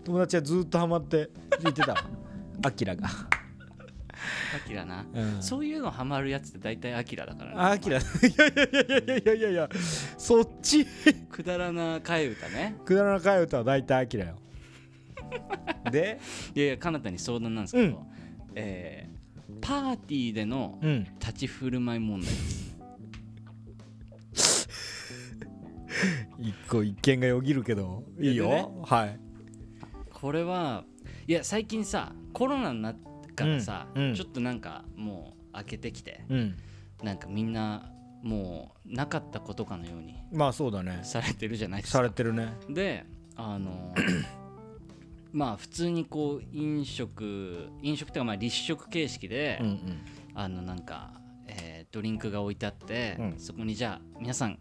[0.05, 1.97] 友達はずっとハマって聞いてた。
[2.63, 7.57] アキラが、アキラな、うん、そういうのハマるやつって大体アキラだからね。
[7.59, 7.99] アキラ。
[7.99, 9.69] いやいやいやいやいやいやいや
[10.17, 10.87] そっち。
[11.29, 12.77] くだらな替え歌ね。
[12.85, 14.39] くだらなかい歌は大体アキラよ
[15.91, 16.19] で
[16.55, 18.07] いやいやかなたに相談なんですけど、
[18.55, 19.17] えー
[19.61, 21.05] パーティーでのうん。
[21.21, 22.77] 立ち振る舞い問題です。
[26.39, 28.69] 一個一見がよぎるけどいいよ、ね。
[28.85, 29.19] はい。
[30.13, 30.85] これは
[31.27, 34.09] いや最近さコロナになってからさ、うん。
[34.09, 36.57] うんちょっとなんかもう開けてきてうん。
[37.03, 41.01] なんかみんなもうなかったことかのようにまあそうだね。
[41.03, 42.53] されてるじゃないですさかれてるね。
[42.69, 43.05] で
[43.37, 43.95] あの
[45.37, 50.01] まあ普通にこう飲食飲食っていうかまあ立食形式で、うん
[50.35, 51.13] あのなんか、
[51.47, 53.35] えードリンクが置いてあって、うん。
[53.39, 54.59] そこにじゃあ皆さん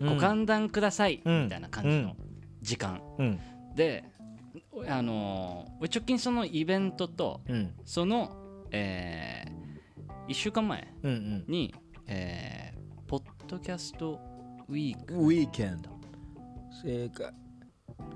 [0.00, 0.14] うん。
[0.14, 1.44] ご歓談ください、うん。
[1.44, 2.14] みたいな感じの
[2.62, 3.40] 時間、うん。
[3.74, 4.04] で
[4.88, 7.74] あの俺直近そのイベントとうん。
[7.84, 8.36] その、
[8.70, 9.44] え
[10.28, 11.44] 1週間前うんうん。
[11.48, 11.74] に、
[12.06, 14.18] えーポッドキャスト
[14.68, 15.14] ウィーク。
[15.14, 15.90] ウィーケンド。
[16.82, 17.32] 正解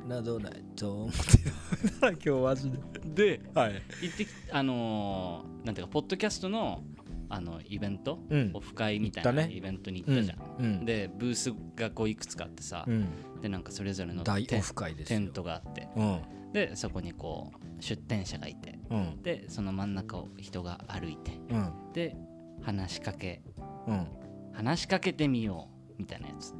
[0.06, 3.82] などないと思ってた今日マジでではい。
[4.02, 6.82] 行ってきあのーなんていうかポッドキャストの
[7.28, 8.50] あのイベント、うん。
[8.54, 10.84] オフ会みたいなイベントに行ったじゃん、うん。
[10.84, 13.08] でブースがこういくつかあってさ、うん。
[13.40, 15.88] でなんかそれぞれのテントがあって。
[15.96, 16.20] うん。
[16.52, 18.78] でそこにこう出店者がいて。
[18.90, 19.22] うん。
[19.22, 21.32] でその真ん中を人が歩いて。
[21.50, 21.72] うん。
[21.92, 22.16] で
[22.62, 23.42] 話しかけ。
[23.88, 24.06] うん。
[24.52, 25.94] 話しかけてみよう。
[25.98, 26.54] みたいなやつ。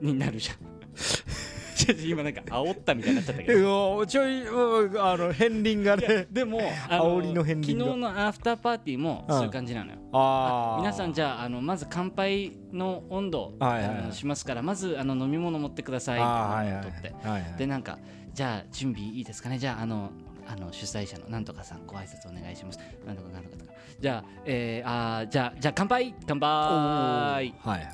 [0.00, 0.56] になるじゃん
[2.04, 7.84] 今なんか煽ったみたいになっちゃったけうどわちょいうんあの片鱗がねでも煽りの片鱗が。
[7.84, 9.98] 昨日のアフターパーティーもそういう感じなのよ。
[10.12, 17.54] ああ皆さんじゃああのまず乾杯の温度、はいはいしますからまずあの飲み物持ってくださいあーはいはい取ってはいはい。
[17.58, 17.98] でなんか
[18.32, 19.58] じゃあ準備いいですかね？
[19.58, 20.10] じゃああの
[20.46, 22.78] あの主催者のなんとかさんご挨拶お願いします。
[23.06, 23.72] なんとかなんとかとか。
[24.00, 26.14] じゃあえー、あーじゃあじゃあ乾杯！
[26.26, 26.48] 乾杯！
[26.48, 27.88] はいはい。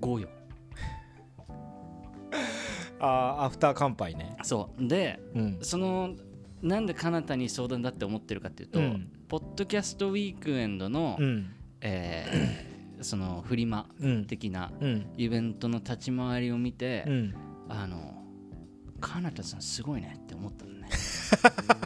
[0.00, 0.28] 5よ
[3.00, 4.36] あーアフター乾杯ね。
[4.42, 4.86] そう。
[4.86, 5.58] でうん。
[5.62, 6.14] その
[6.62, 9.10] なんでかなたに相談だって思ってるかっていうと、うん。
[9.28, 11.50] ポッドキャストウィークエンドの、うん。
[11.80, 12.70] えー
[13.02, 14.24] そのフリマうん。
[14.26, 15.06] 的なうん。
[15.16, 17.34] イベントの立ち回りを見て、うん。
[17.68, 18.14] あの
[19.00, 20.88] かなたさんすごいねって思ったのね。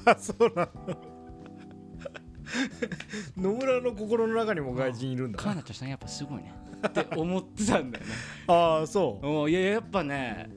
[0.06, 1.14] あ そうなの。
[3.36, 5.38] 野村の心の中にも外人いるんだ。
[5.38, 6.52] かなたさんやっぱすごいね
[6.86, 8.12] って思ってたんだよね。
[8.48, 10.48] ああそおいややっぱね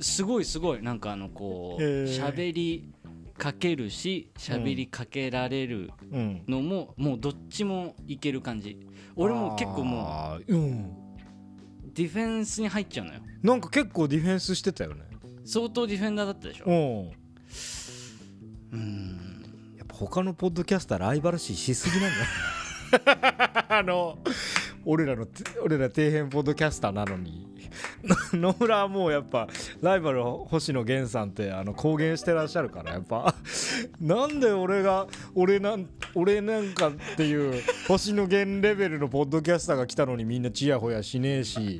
[0.00, 2.92] すごいすごいなんかあのこう喋り
[3.38, 6.42] かけるし喋りかけられるううん。
[6.48, 8.78] のも、もうどっちもいける感じ。
[9.16, 10.80] 俺も結構もあーうん。
[10.84, 10.90] う
[11.94, 13.20] ディフェンスに入っちゃうのよ。
[13.42, 15.02] なんか結構ディフェンスしてたよね。
[15.44, 16.64] 相当ディフェンダーだったでしょ。
[18.72, 18.78] うん。
[18.78, 19.74] うん。
[19.76, 24.18] やっぱ他のポッドキャスターライバル視しすぎなんだ あの
[24.84, 25.26] 俺らの
[25.62, 27.46] 俺ら底辺ポッドキャスターなのに
[28.32, 29.48] 野村はもうやっぱ
[29.80, 33.34] ライバル星野源さんってあの公言してらっしゃるからやっぱ。
[34.00, 41.78] なんで俺が俺なん俺なんかっていう星野源レベルのポッドキャスターが来たのにみんなちやほやしねえし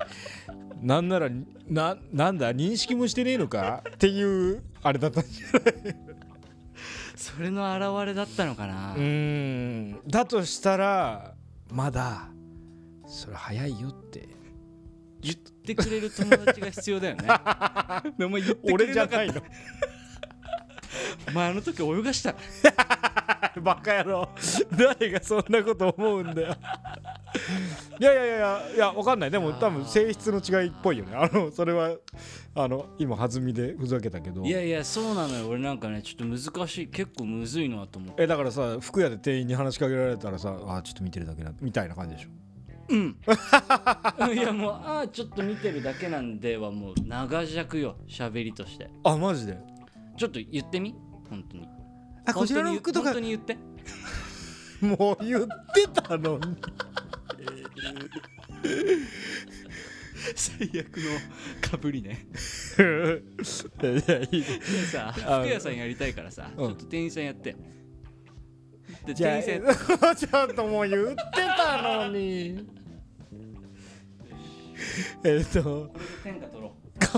[0.81, 1.29] なんなら
[1.69, 3.83] ななんだ認識もしてねえのか？
[3.89, 5.97] っていうあれだったんじゃない？
[7.17, 10.01] それの表れだったのかな、うーん。
[10.09, 11.35] だとしたら
[11.71, 12.29] まだ
[13.07, 14.29] それ早いよって
[15.23, 17.29] 言ってくれる友達が必要だよね。
[18.19, 19.27] でも言ってく俺れなかった。
[19.27, 19.43] じゃないの。
[21.29, 22.35] お前あの時泳がした。
[23.63, 24.29] バカ野郎。
[24.73, 26.57] 誰がそんなこと思うんだよ。
[27.99, 29.31] いやいやいやいやいやわかんない。
[29.31, 31.15] でも多分性質の違いっぽいよね。
[31.15, 31.97] あのそれは
[32.55, 34.43] あの今弾みでふざけたけど。
[34.43, 35.49] いやいやそうなのよ。
[35.49, 36.89] 俺なんかねちょっと難しい。
[36.89, 38.23] 結構むずいなと思って。
[38.23, 42.29] えだからさ服屋で店員に話しかけられたらさあちょっと見てるだけなみたいな感じでしょ
[42.89, 43.17] うん。
[44.35, 47.97] いやもうああちょっと見てるだけなんではもう長尺よ。
[48.09, 48.91] 喋りとして。
[49.05, 49.59] あマジで？
[50.17, 50.95] ちょっと言ってみ？
[51.31, 51.69] 本当に。
[52.27, 53.07] あこちらの服とか。
[53.07, 53.57] 本当に言って？
[54.85, 55.49] もう言って
[56.03, 56.57] たのに。
[60.37, 62.27] 最悪のかぶりね。
[62.79, 62.81] い
[64.11, 64.45] やいい。
[64.45, 66.69] でさあ服屋さんやりたいからさ、うん。
[66.69, 67.57] ちょっと店員さんやって
[69.11, 69.43] ってあ
[70.15, 71.17] ちょっともう言って
[71.57, 72.67] たのに。
[75.25, 75.91] えっと。
[76.23, 76.75] 天下取ろ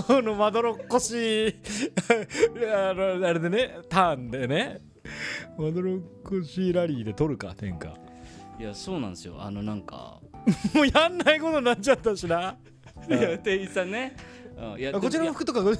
[0.07, 1.55] このまどろっこしい。
[2.73, 4.81] あのあれでねターンでね。
[5.57, 7.89] まどろっこしいラリーで取るか天下。
[8.59, 9.35] ういやそうなんですよ。
[9.39, 10.19] あのなんか。
[10.73, 12.57] もうやんないことになっちゃったしな。
[13.09, 14.15] いや店員さんね、
[14.57, 15.61] うん、いやあこちらの服とか。
[15.61, 15.71] ご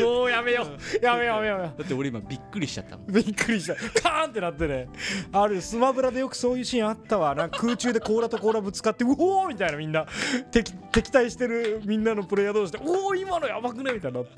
[0.00, 1.04] もうやめよう。
[1.04, 3.08] やめようやめようだって俺今びっくりしちゃったもん。
[3.08, 3.74] うびっくりした。
[4.00, 4.88] カーンってなってね。
[5.32, 7.34] あるスマブラでよくそういうシーンあったわ。
[7.34, 10.06] なんか空中で甲羅と甲羅ぶつかってうおーみたいなみんな。
[10.50, 14.24] 敵敵対してるみんなのプレイヤー同士でおお今のやばくねみたいにな。
[14.24, 14.32] って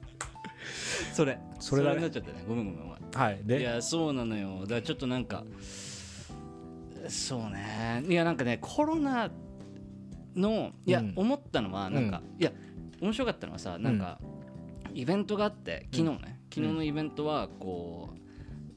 [1.12, 1.38] それ。
[1.58, 1.96] それだね。
[1.96, 2.44] になっちゃったね。
[2.48, 2.94] ごめんごめんごめん。
[2.94, 3.40] いはい。
[3.44, 3.62] で？
[3.62, 4.60] やそうなのよ。
[4.62, 5.44] だからちょっとなんか
[7.08, 8.02] そうね。
[8.06, 9.30] いやなんかねコロナ
[10.36, 11.12] のいや、うん。
[11.16, 12.52] 思ったのはなんか、いや
[13.00, 14.20] 面白かったのはさなんか、
[14.94, 18.20] イベントがあって昨日ね、昨日のイベントはこう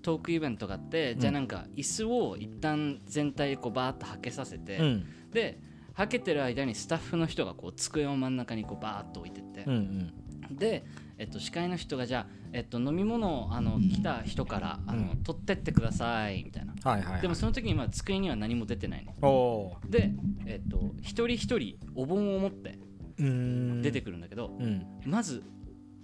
[0.02, 5.06] トークイベントがあって、じゃあなんか椅子を一旦全体こうバーッとはけさせて、うん。
[5.32, 5.60] で
[5.94, 10.12] はけてる間にスタッフの人がこう机を真ん中にこうバーッと置いてって、うん
[10.50, 10.58] うん。
[10.58, 10.84] で、
[11.24, 16.74] えっと、司会の人がじゃあ、えっと、飲み物をあの来た人からあの、取ってってくださいみたいな。
[16.84, 19.16] はいはい、はい、でもその時にまあ机には何も出てないね。
[19.22, 20.12] おおで、
[20.46, 22.78] えっと、一人一人お盆を持って
[23.20, 23.82] うーん。
[23.82, 24.86] 出てくるんだけど、うん。
[25.06, 25.44] まず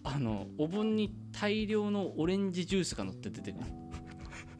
[0.05, 3.65] あのお盆に大量のオレンジジュースが乗って出てくる。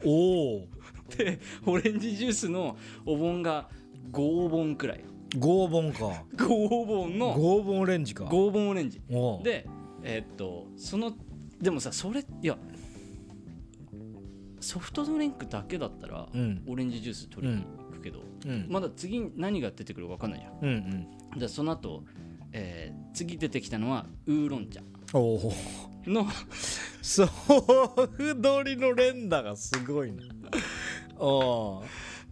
[0.04, 0.68] おお
[1.16, 3.70] でオレンジジュースのお盆が
[4.12, 5.04] 5本くらい。
[5.38, 6.24] 合本か。
[6.36, 8.24] 5本の合本オレンジか。
[8.24, 9.00] 5本オレンジ。
[9.10, 9.66] おで
[10.02, 11.12] えっとその
[11.60, 12.56] でもさそれいや
[14.60, 16.62] ソフトドリンクだけだったら、うん。
[16.68, 18.66] オレンジジュース取りに行くけど、うん。
[18.68, 20.58] まだ次何が出てくるか分かんないじゃん。
[20.60, 20.68] うん
[21.32, 21.38] うん。
[21.38, 22.04] じゃあその後、
[22.52, 24.80] えー次出てきたのはウーロン茶。
[26.06, 26.26] の
[27.02, 30.22] ソフドリの連打がすごいな。
[31.18, 31.82] お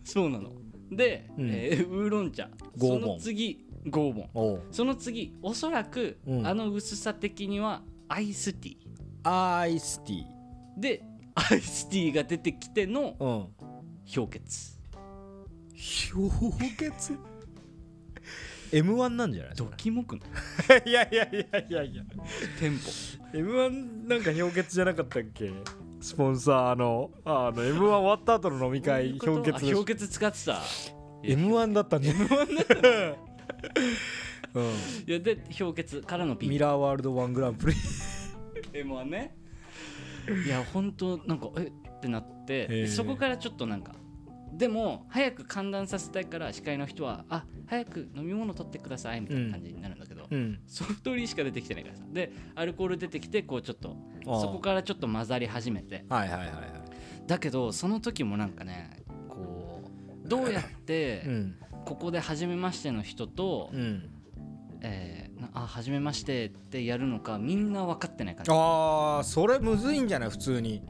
[0.04, 0.52] そうなの。
[0.92, 1.50] で、うん。
[1.50, 2.50] えーウーロン茶。
[2.78, 6.46] その次5本おその次おそらく、うん。
[6.46, 8.76] あの薄さ的にはアイスティ
[9.24, 10.24] アイスティー。
[10.80, 11.02] で
[11.34, 13.48] アイスティーが出てきてのうん。
[14.14, 14.78] 氷結。
[16.12, 17.16] 氷結？
[18.72, 19.54] M1 なんじゃない？
[19.54, 20.22] ドキモくの
[20.86, 20.90] い？
[20.92, 22.02] やいやいやいやいや。
[22.60, 22.84] テンポ。
[23.38, 25.50] M1 なんか氷結じゃなかったっけ？
[26.00, 27.10] スポンサーの。
[27.24, 30.60] あの M1 終わった後の飲み会氷結あ氷結使ってた
[31.22, 33.14] ？M1 だったんだ M1 だったうん
[35.06, 37.76] いやで氷結からの P ミラーワールドワングランプリ。
[38.72, 39.36] M1 ね。
[40.44, 43.94] いや本当なんかえってなって、そこからちょっとなんか。
[44.52, 50.58] でも早く寒暖させたいから司会の人はあ早く飲み物取ってくださいみたいな感じになるんだけど、うん。
[50.66, 51.96] ソフトリーしか出てきてないから。
[51.96, 56.04] さでアルコール出てきてこうちょっとそこからちょっと混ざり始めて。
[56.08, 56.56] はいはいはいはい。
[57.26, 59.82] だけどその時もなんかねこ
[60.24, 61.56] うどうやってうん
[61.88, 64.10] ここで初めましての人と、うん。
[64.82, 68.50] えーなあ初めましてってやるのかみんな分かってない感じ。
[68.52, 70.30] ああそれむずいんじゃない？
[70.30, 70.82] 普通に。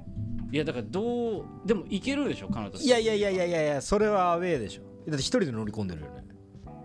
[0.51, 4.83] いやだからどうでもいけるでしょ彼女いやいやいやいやいやいやそれはアウェーでしょ。
[5.11, 6.25] だって一人で乗り込んでるよね。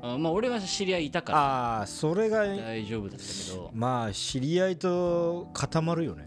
[0.02, 1.40] あまあ俺は知り合いいたから。
[1.40, 3.72] ああそれが大丈夫だったけど。
[3.74, 6.26] まあ知り合いと固まるよね。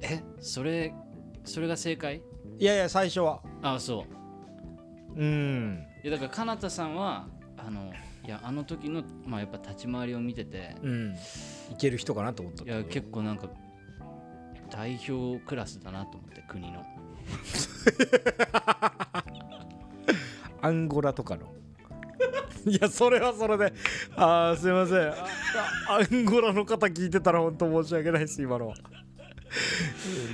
[0.00, 0.94] えそれ
[1.44, 2.22] それが正解？
[2.58, 3.42] いやいや最初は。
[3.62, 4.06] あそ
[5.16, 5.20] う。
[5.20, 7.92] うんいやだからかなたさんはあの
[8.26, 11.14] いやあの時のまあやっぱ立ち回りを見ててうん。
[11.72, 13.48] いける人かなと思ったいや結構なんか
[14.70, 16.82] 代表クラスだなと思って国の。
[20.62, 21.52] アンゴラとかの。
[22.64, 23.72] いやそれはそれで
[24.16, 25.12] ああすいません。
[25.88, 28.74] アンゴラの方聞いてたら本当申し訳ないです今のは。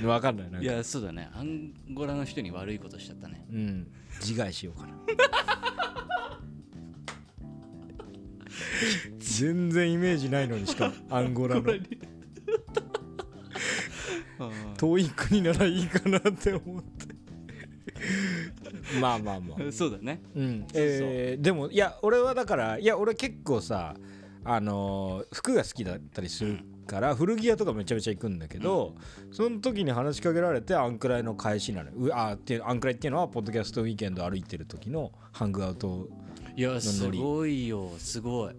[0.01, 1.29] う んわかんないないやそうだね。
[1.33, 3.45] アンゴラの人に悪いことしちゃったね。
[3.51, 3.87] うん
[4.19, 4.93] 自害しようかな。
[9.19, 11.63] 全然イメージないのにしかもアンゴラの。
[14.77, 17.07] 遠い国ならいいかなって思って。
[19.01, 19.71] まあまあまあ。
[19.71, 20.21] そうだね。
[20.35, 20.67] うん。
[20.73, 23.95] えーでもいや俺はだからいや俺結構さ
[24.45, 28.95] あのー服が好きだったりするから、古着屋とかめちゃめちゃ行くんだけど、
[29.31, 36.07] その時に話しかけられてアンクライの返しなのうあっていうアンクライっていうのはポッドキャストウィーケンド歩いてる時のハングアウト
[36.55, 38.55] いやすごいよすごい。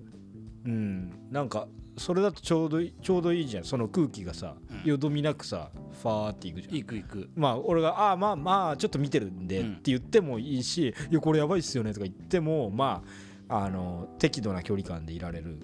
[0.65, 1.13] うん。
[1.31, 1.67] なんか
[1.99, 3.65] それだとちょうどいいちょうどいいじゃん。
[3.65, 6.75] その空気がさ、よどみなくさファーっていくじゃん。
[6.77, 7.31] 行く行く。
[7.37, 9.73] まあ俺が「ああまあまあちょっと見てるんで」うん。
[9.73, 13.03] って言ってもいいし「いやこれやばいっすよね」とか言ってもま
[13.49, 15.59] ああの適度な距離感でいられる。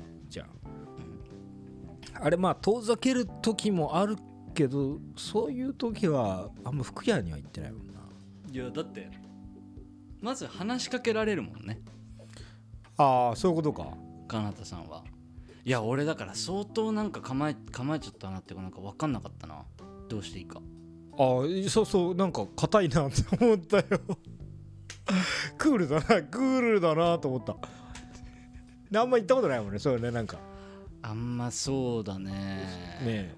[2.20, 4.16] あれまあ遠ざける時もある
[4.54, 8.00] けどそういう時はあんま服屋には行ってないもんな。
[8.50, 9.10] いやだって
[10.20, 11.80] まず話しかけられるもんね。
[12.96, 13.88] ああそういうことか。
[14.28, 15.04] かなたさんは。
[15.64, 19.64] いや俺だから相当なんか構え構えちゃったなっていうかなんか分かんなかったな。
[20.08, 20.60] どうしていいか。
[21.18, 23.84] ああそうそうなんか硬いなって思ったよ。
[25.58, 27.56] クールだなクールだなと思った。
[28.98, 30.38] あんま行ったことないもんねそうよねなんか
[31.08, 32.32] あんまそうだね。
[32.32, 33.34] ねえ。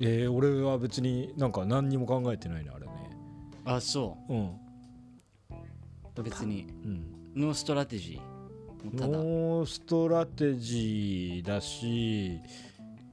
[0.00, 2.92] えー俺は別になんか何にも考えてないなあれね。
[3.64, 4.34] あそう。
[4.34, 4.50] ん。
[6.16, 6.66] う別に。
[6.84, 7.06] うん。
[7.36, 8.98] No strategy。
[8.98, 9.16] ただ。
[9.16, 12.40] No strategy だし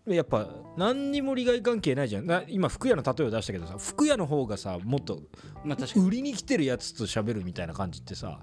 [0.07, 2.25] やっぱ何にも利害関係ないじゃん。
[2.25, 5.21] な今服屋の例えを出したけどさ服屋の方がさもっと
[5.63, 6.07] まあ確かに。
[6.07, 8.39] 売りに来てるやつと喋るみたいな感じってさ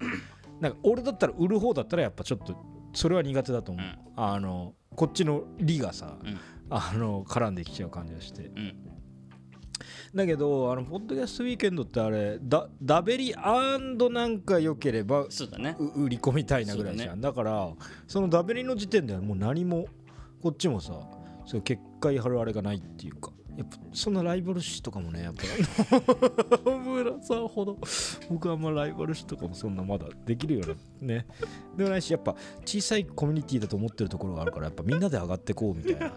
[0.60, 3.96] なんか俺だったら売る方だったらやっぱちょっとそれは苦手だと思う、うん。
[4.16, 6.40] あのこっちの利がさ、うん。
[6.68, 8.42] あの絡んできちゃう感じがして。
[8.42, 8.74] うん。
[10.16, 15.76] だけどあのポッドキャストウィーケンドってあれだダベリなんか良ければそうだね。
[15.78, 17.20] う売り込みたいなぐらいじゃん。
[17.20, 17.70] だ,、から
[18.08, 19.86] そのダベリの時点ではもう何も
[20.42, 20.92] こっちもさ
[21.46, 26.70] そう結界張るあれがないっていうかやっぱそんなライバル視とかもねやっぱ。
[26.70, 27.76] 村さんほど。
[28.30, 31.26] 僕はあんまライバル視とかもそんなまだできるようなね。
[31.76, 36.12] でもないしやっぱ小さいコミュニティだと思ってるところがあるからやっぱみんなで上がってこうみたいなや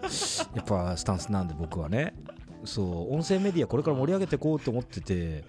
[0.60, 2.14] っぱスタンスなんで僕はね。
[2.64, 5.42] そう音声メディアこれから盛り上げていこうと思ってて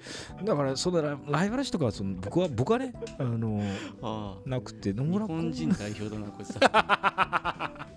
[0.43, 3.62] だからそんなラライバル視とかはその僕は僕はねあの
[4.01, 6.60] あなくて野あ日村本人代表だなこいつさ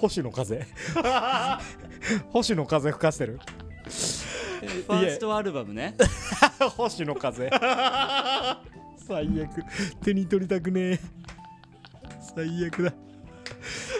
[0.00, 0.66] 星野風。
[2.30, 3.40] 星野風吹かせてる。
[4.86, 5.94] ファーストアルバムね。
[6.76, 7.50] 星野風。
[8.96, 9.48] 最悪。
[10.02, 11.00] 手に取りたくねえ。
[12.34, 12.92] 最悪だ。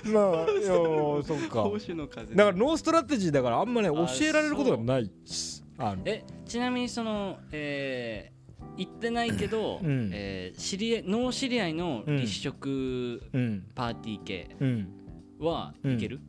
[0.05, 1.63] まあいやそっか。
[1.63, 2.35] 星野風。
[2.35, 6.03] だからノーストラテジーだからあんまね教あえられることがないしあの。
[6.05, 10.11] えちなみにそのえー、言ってないけど、うん。
[10.13, 13.67] えー知り合い脳知り合いの立食うん。
[13.75, 14.57] パーティー系。
[14.61, 14.95] うん
[15.39, 16.21] はいける、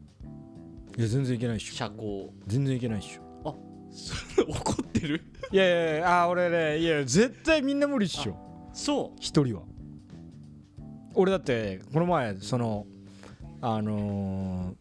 [0.97, 1.76] いや全然いけないっしょ。
[1.76, 2.30] 社交。
[2.47, 3.22] 全然いけないっしょ。
[3.45, 3.55] あ
[4.47, 5.24] 怒ってる？
[5.51, 8.38] いやいやいやあー俺ねいや絶対みんな無理っしょ。
[8.74, 9.64] そ一人は。
[11.16, 12.86] 俺だってこの前その
[13.62, 14.76] あのー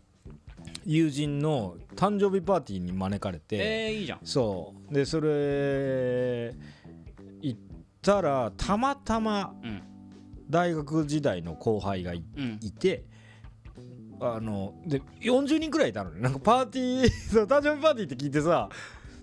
[0.85, 4.21] 友人の誕生日パーティーに招かれて、えー、いいじゃん。
[4.25, 4.95] そう。
[4.95, 6.55] でそれ
[7.43, 7.61] 行っ
[8.01, 9.83] たらたまたまうん。
[10.49, 12.59] 大学時代の後輩がいうん。
[12.63, 13.05] いて
[14.21, 16.21] あので40人ぐらいいたのね。
[16.21, 18.69] なんかパーティー そう誕生日パーティーって聞いてさ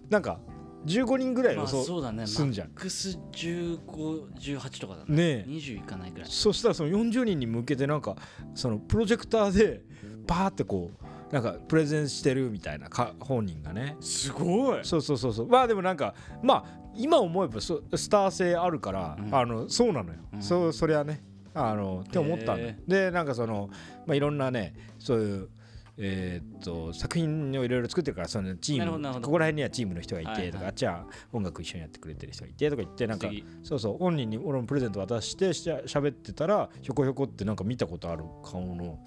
[0.10, 0.40] なんか
[0.86, 2.28] 15人ぐらいまあのそうそうだね。
[2.28, 2.68] すんじゃん。
[2.68, 5.16] マックス1518とかだね。
[5.16, 5.50] ねえ。
[5.50, 6.30] 20いかないぐらい。
[6.30, 8.16] そしたらその40人に向けてなんか
[8.54, 9.84] そのプロジェクターで
[10.28, 13.98] バーってこうなんかプレゼンしてるみたいなか本人がね。
[14.00, 14.80] すごい。
[14.84, 15.48] そうそうそうそう。
[15.48, 16.66] まあでもなんかまあ
[16.96, 19.36] 今思えばそスター性あるから、うん。
[19.36, 20.42] あのそうなのよ、うん。
[20.42, 21.24] そうそりゃね
[21.56, 23.70] あのって思ったんでなんかその、
[24.06, 25.50] まあ、いろんなねそういう
[25.98, 33.46] えーっと作品をいろいろ作ってるからそのチームここら辺にはチームの人がいてとか、あっちは音楽一緒にやってくれてる人がいてとか言ってなんか次。
[33.64, 39.00] そうそう本人に俺もプレゼント渡してしゃ喋ってたらひょこひょこってなんか見たことある顔の、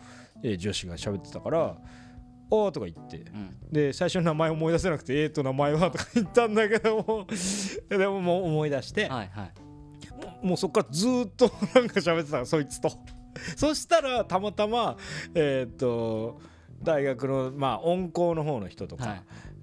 [0.43, 1.77] えー女子が喋ってたから
[2.51, 3.19] 「おー」とか言って。
[3.19, 3.57] うん。
[3.71, 7.27] で最初の名前思い出せなくて「えーと名前は?」とか言ったんだけども
[7.91, 9.68] でももう思い出して、はいはい
[10.43, 12.91] もうそっからずーっと なんか喋ってたのそいつと。
[13.57, 14.97] そしたらたまたま
[15.35, 16.41] えっ、と
[16.83, 19.15] 大学のまあ音工の方の人とか、は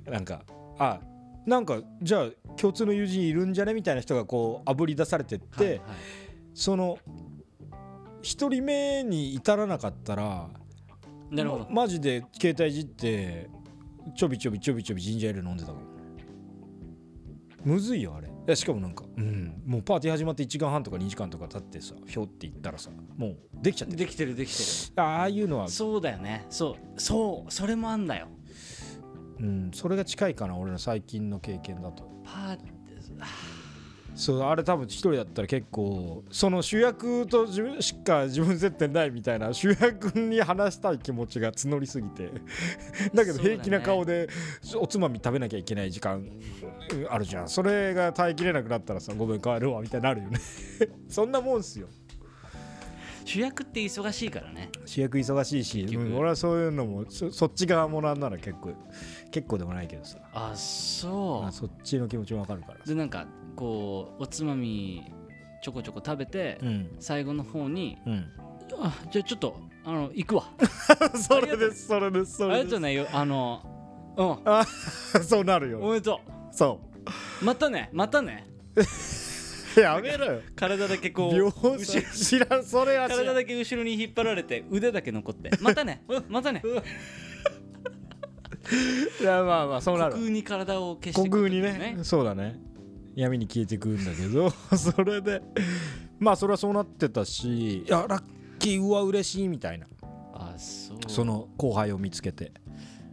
[0.08, 0.12] い。
[0.12, 0.44] なんか
[0.78, 1.00] あ
[1.46, 3.74] なんかじゃあ共通の友人いるんじゃね？
[3.74, 5.82] みたいな人がこうあぶり出されてって、はいはい。
[6.54, 6.98] その
[8.22, 10.50] 一人目に至らなかったら
[11.30, 11.66] なるほど。
[11.66, 13.50] まマジで携帯いじって
[14.16, 15.80] ちょびちょびちょびちょびジンジャーエール飲んでたも。
[15.80, 15.84] ん
[17.64, 18.28] むずいよあれ。
[18.28, 24.00] いやしかもなんか、うん、もうパーティー始まって1時間半とか2時間とか経ってさひょって言ったらさもうできちゃってる。
[24.00, 26.46] できてるできてああいうのはる、そうだよね。
[26.50, 28.28] そうそうそれもあんだよ。
[29.40, 32.04] うん、それが近いかな俺の最近の経験だと。
[32.24, 32.58] パー
[33.20, 33.28] あ
[34.16, 42.32] そうあれ多分一人だったら結構その主役と自分しか自分接点ないみたいな主役に話したい気持ちが募りすぎて。
[43.14, 44.30] だけど平気な顔で
[44.80, 46.20] おつまみ食べなきゃいけない時間。
[46.20, 46.32] うん
[47.10, 47.50] あるじゃん。
[47.50, 50.40] それが耐えきれなくなったらさごめん帰るわみたいになるよね。
[51.10, 51.88] そんなもんっすよ。
[53.26, 54.70] 主役って忙しいからね。
[54.86, 58.74] 主役忙しいし、うん俺はそういうのもそそっち側もなんなら結構
[59.32, 60.18] 結構でもないけどさ。
[60.34, 62.78] あそあそっちの気持ちもわかるから。
[62.84, 63.26] うでなんか
[63.56, 65.04] こうおつまみ
[65.64, 66.96] ちょこちょこ食べて、うん。
[67.00, 68.26] 最後の方にうん。
[68.80, 70.44] あじゃあちょっとあの行くわ。
[71.18, 72.72] それですそれですそありれです。
[72.72, 73.62] がとうねよあの
[74.18, 74.24] う
[75.20, 75.24] ん。
[75.26, 75.80] そうなるよ。
[75.82, 76.22] おめでと
[76.56, 76.80] そ
[77.42, 77.46] う。
[77.46, 78.48] またねまたね。
[79.80, 80.42] やめろよ。
[80.56, 85.52] 体だけこう秒後ろ知らんそれは体だけ後ろに引っ張られて腕だけ残って。
[85.62, 86.04] またね。
[86.08, 86.62] う んまたね。
[89.22, 90.14] いやまあまあそうなる。
[90.14, 91.98] 虚空に体を消して虚空くにね。
[92.04, 92.58] そうだね。
[93.16, 94.50] 闇に消えてくんだけど。
[94.78, 95.42] それで。
[96.20, 97.80] まあそれはそうなってたし。
[97.80, 98.24] いやラッ
[98.60, 98.82] キー。
[98.82, 99.48] うわ嬉しい。
[99.50, 99.88] みたいな。
[100.34, 100.98] あそう。
[101.08, 102.54] その後輩を見つけて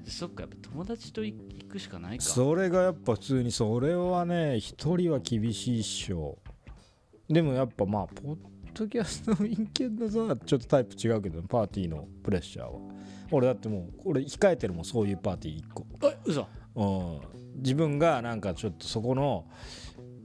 [0.05, 1.35] そっかやっぱ友達と行
[1.69, 2.25] くしかないか。
[2.25, 6.39] それがやっぱ普通にそれはね一人は厳しいっしょ。
[7.29, 8.37] でもやっぱまあポッ
[8.75, 12.81] ドキャストの陰険なさちょっとタイプ違うけどパーティーのプレッシャーは。
[13.31, 15.87] 俺だってもう俺控えてるもんそういうパーティー1個。
[16.03, 16.47] え嘘？
[16.75, 17.21] うん。
[17.63, 19.47] 自分がなんかちょっとそこの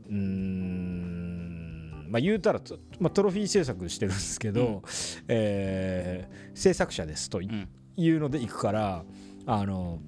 [0.10, 4.82] うーんまあ言うたらと、まあ、トロフィー制作してるんですけど、うん。
[5.28, 7.70] えー制作者ですというん。
[8.00, 9.04] いうので行くから
[9.48, 10.00] あの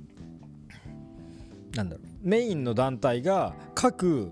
[1.73, 4.31] なんだろうメインの団体が各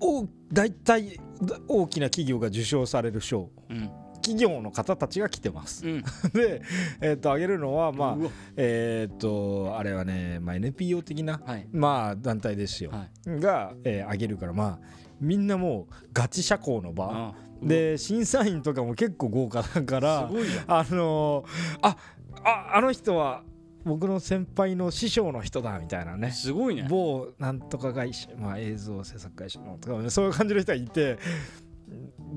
[0.00, 1.18] お大体
[1.66, 3.50] 大きな企業が受賞される賞。
[3.70, 3.90] うん。
[4.16, 5.86] 企業の方たちが来てます。
[5.86, 6.02] うん。
[6.32, 6.62] で、
[7.00, 11.66] えー、とあげるのはまあえっ、とあれはね、まあ、NPO 的なはい。
[11.72, 13.40] まあ団体ですよ、はい。
[13.40, 14.78] が、えー、あげるからまあ
[15.20, 17.08] みんなもうガチ社交の場。
[17.10, 20.30] あで審査員とかも結構豪華だから
[20.66, 21.44] あのー
[21.80, 21.96] あ
[22.44, 23.42] ああの人は
[23.84, 26.30] 僕の先輩の師匠の人だみたいなね。
[26.30, 26.86] すごいね。
[26.88, 31.22] 某なんとか会社、まあ、映像制作会社のとか、ね、そういう感じの人がいてだか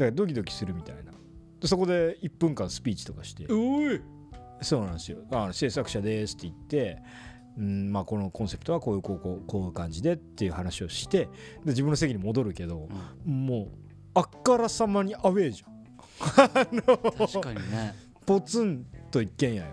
[0.06, 1.12] らドキドキするみたいな。
[1.60, 3.48] でそこで1分間スピーチとかして。
[4.62, 5.20] そうなんですよ。
[5.32, 7.02] あ制作者ですって言って
[7.58, 11.30] うんまあ、このコンセプトはこういうこうこうこういう感じでっていう話をしてで
[11.68, 12.88] 自分の席に戻るけど、
[13.26, 13.68] もう
[14.14, 15.78] あっからさまにアウェーじゃん。
[17.18, 17.96] 確かにね。
[18.28, 19.66] ポツンと一軒家よ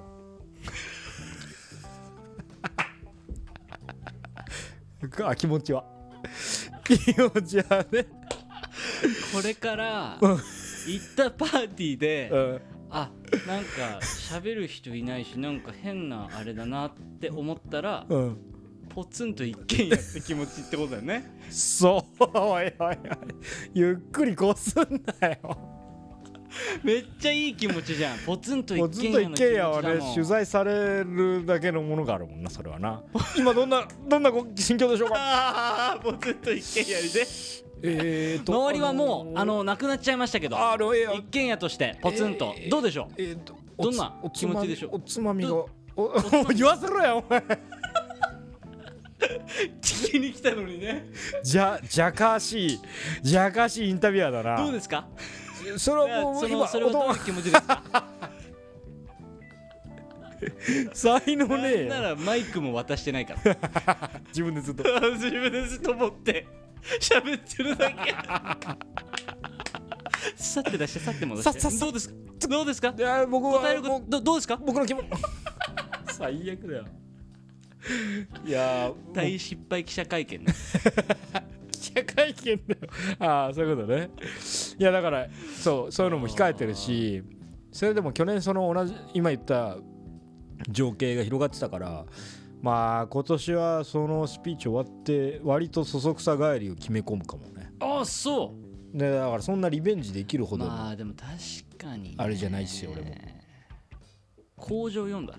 [5.25, 5.85] あ気持ちは。
[6.85, 8.07] 気持ちはね、
[9.33, 10.31] これからうん。
[10.31, 12.61] 行ったパーティーでうん。
[12.91, 13.11] あ
[13.49, 18.39] なんか喋る人いないしなんか変なあれだなって思ったらうん、
[18.89, 21.25] ポツンと一軒家って気持ちってことだよね。
[21.51, 22.97] そうおいおいおい。
[23.75, 25.74] ゆっくりこうすんなよ
[26.85, 28.19] めっちゃいい気持ちじゃん。
[28.21, 33.03] ポツンと一軒家の気持ち軒家はね取材されるだけのものがあるもんなそれはな。
[33.37, 35.15] 今どんなどんなご心境でしょうか？
[35.17, 37.27] あ あポツンと一軒家で
[37.83, 42.55] えーと周りはもうああのなくなっちゃいましたけどあのえー一軒家としてポツンと。
[42.57, 43.15] えーどうでしょう？
[43.19, 44.97] えーとどんなおつ気持ちでしょう？
[44.97, 45.55] おつまみが
[45.97, 46.13] お
[46.55, 47.43] 言わせろやお前。
[49.81, 51.07] 聞きに来たのにね。
[51.43, 52.81] じゃじゃかしい
[53.23, 54.57] じゃかしいインタビュアーだな。
[54.63, 55.07] どうですか？
[55.79, 57.83] それはもう今それはどういう気持ちですか？
[60.93, 61.89] 才能ねえよ。
[61.91, 64.11] ならマイクも渡してないから。
[64.29, 64.85] 自分でずっと。
[65.15, 66.47] 自分でずっと持って
[67.01, 68.15] 喋ってるだけ。
[70.37, 71.61] さって出してさって戻して。
[71.61, 72.15] さどうですか？
[72.49, 72.95] どうですか？
[72.97, 74.57] いや僕は答えるどどうですか？
[74.57, 75.07] 僕の気持ち
[76.09, 76.85] 最悪だよ。
[78.47, 80.45] いやー大失敗記者会見
[81.95, 82.81] 者会見だよ。
[83.21, 84.11] ああそういうことね。
[84.79, 85.29] いやだから
[85.63, 87.23] そうそういうのも控えてるし
[87.73, 89.77] それでも去年その同じ今言った
[90.69, 92.05] 情景が広がってたから
[92.63, 97.73] まあ今年はそのスピーチ終わって割とそそくさ帰りを決め込むかもね。
[97.81, 98.55] ああそ
[98.95, 98.99] う。
[98.99, 102.15] でだからそんなリベンジできるほどあでも確かにね。
[102.17, 103.15] あれじゃないっすよ俺も。
[104.57, 105.33] 工場読んだ？
[105.37, 105.39] ら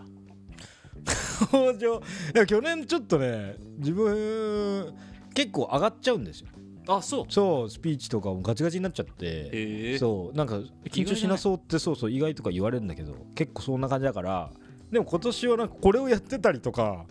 [1.49, 2.01] 工場？
[2.36, 4.93] いや去年ちょっとね自分
[5.36, 6.47] 結構上がっちゃうんですよ。
[6.88, 7.25] あそう。
[7.29, 9.99] そうスピーチとかもガチガチになっちゃって。
[9.99, 14.49] そうなんか緊張しなそうってそうそう意外とか言われるんだけど結構そんな感じだから。
[14.91, 17.05] でも今年はなんかこれをやってたりとか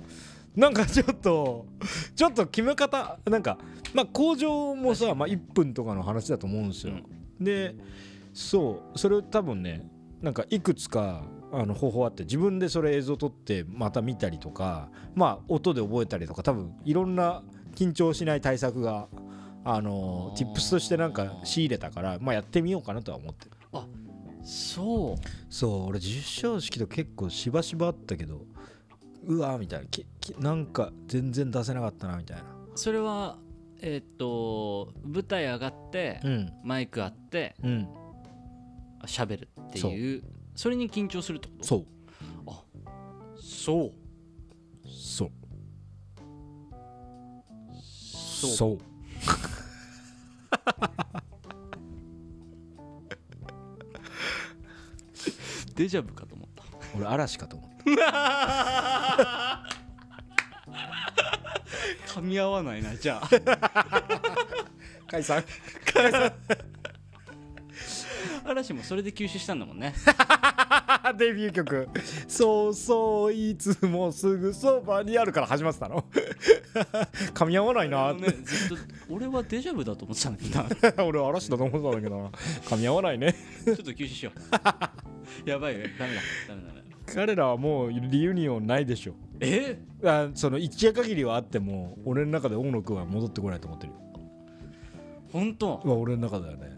[0.55, 1.67] なんかちょっと
[2.15, 3.59] ちょっと決め方なんか
[3.93, 6.95] まあ工場もさ、まあ、1分とかの話だと思うんですよ、
[7.41, 7.75] で
[8.33, 9.87] そうそれを多分ね
[10.23, 17.43] なんかいくつかあの方法あって自分でそれ映像撮ってまた見たりとかまあ音で覚えたりとか多分いろんな
[17.75, 19.09] 緊張しない対策が
[19.65, 23.51] あのあー tips としてなんか仕入れたからまあやってみようかなとは思ってる。
[24.47, 25.29] そう。
[25.49, 28.45] そう俺授賞式と結構しばしばあったけど
[29.27, 29.87] うわーみたいな。
[29.87, 32.45] ききなんか全然出せなかったなみたいな。
[32.75, 33.39] それは
[33.81, 36.53] えーっと舞台上がってうん。
[36.63, 37.89] マイクあってうん。
[39.07, 40.23] 喋るっていう
[40.55, 41.65] それに緊張するってこと？
[41.65, 41.85] そう。
[43.41, 43.93] そう。
[44.89, 45.31] そう
[48.47, 48.57] そう。
[48.57, 48.79] そう。
[55.75, 56.63] デジャブかと思った。
[56.97, 59.65] 俺嵐かと思った。
[62.07, 63.29] 噛み合わないなじゃあ。
[65.09, 65.45] 解散
[68.45, 69.95] 嵐もそれで休止したんだもんね。
[71.19, 71.89] デビュー曲
[72.29, 76.05] 「そうそういつもすぐそばにある」から始まってたの。
[77.35, 80.93] 噛み合わないなっねずっと俺はデジャブだと思ってたんだけどな。
[80.93, 82.29] て 俺嵐だと思ってたんだけどな。
[82.29, 83.35] 噛み合わないね。
[83.65, 84.33] ちょっと休止しよ
[85.47, 85.49] う。
[85.49, 86.21] やばいよダメだ。
[86.49, 86.75] ダメだ。
[87.07, 89.79] 彼らはもうリユニオンないでしょえ？
[90.03, 93.99] あその一夜限りはあっても俺の中で大野くんは戻ってこないと思ってるよ。
[95.33, 95.83] 本当？
[95.85, 96.74] まあ俺の中ではね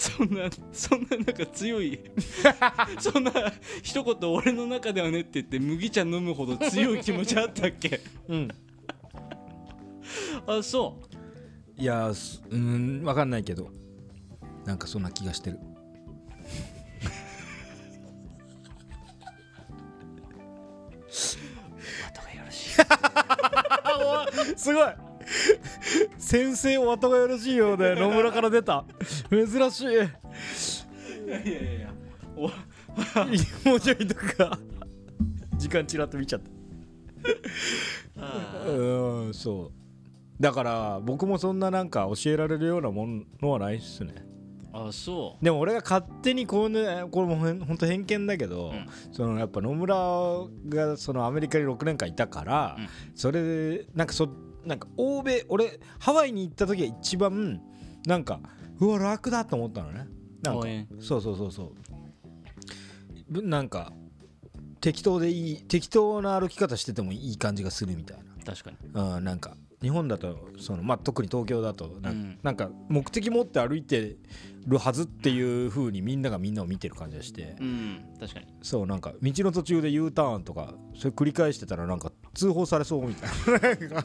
[0.00, 2.00] そんなそんななんか強い
[2.98, 3.30] そんな
[3.82, 8.00] 一言俺の中ではねって言って麦茶飲むほど強い気持ちあったっけ？
[8.28, 8.48] うん。
[10.46, 10.98] あそ
[11.76, 13.68] いやうーん分かんないけど
[14.64, 15.58] なんかそんな気がしてる。
[15.58, 15.60] う
[22.08, 24.86] 後がよろしいすごい。
[26.18, 28.84] 先生お後がよろしいようで野村から出た
[29.30, 29.84] 珍しい。
[29.86, 31.94] いやいやいや。
[32.36, 32.48] お
[33.68, 34.58] もうちょいとか。
[35.56, 36.50] 時間ちらっと見ちゃった。
[38.24, 39.70] あ うーんそ
[40.38, 40.42] う。
[40.42, 43.06] だから僕もそんななんか教えられるようなも
[43.40, 44.14] のはないっすね。
[44.72, 48.86] あそでも俺が勝手にこうねこれもほんほんと偏見だけど、うん。
[49.12, 49.94] そのやっぱ野村
[50.68, 52.88] がそのアメリカに6年間いたから、うん。
[53.14, 54.28] それでなんかそ
[54.64, 57.60] なんか欧米俺ハワイに行った時は一番
[58.06, 58.40] なんか
[58.80, 60.06] うわ楽だと思ったのね。
[60.42, 60.66] なんか
[61.00, 61.72] そうそうそうそう。
[63.28, 63.92] ぶなんか
[64.80, 68.92] 適当でいい適当な歩き方しててもいい感じがするみたい確かに。
[68.92, 72.38] な、うん、なんか日本だとその、まあ、特に東京だとなん,、うん。
[72.42, 74.16] なんか目的持って歩いて
[74.66, 78.46] るはずっていう風にみんながみんなを見てる感じがして、うん確かに。
[78.62, 83.30] そうなんか道の途中で U ターンとかそれ繰り返してたらなんか通報されそうみたい
[83.88, 84.04] な。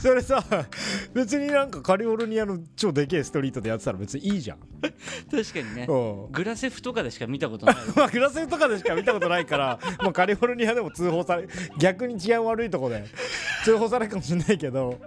[0.00, 0.42] それさ
[1.14, 4.58] 別になんかカリフォルニアの超でけえストリートでやってたら別にいいじゃん。
[5.30, 5.86] 確かにね。
[5.88, 5.94] う
[6.28, 6.32] ん。
[6.32, 7.76] グラセフとかでしか見たことない。
[7.94, 11.48] まあグラセフとかでしか見たことないからまあカリフォルニアでも通報され
[11.78, 13.04] 逆に治安悪いとこで
[13.64, 14.98] 通報されるかもしれないけど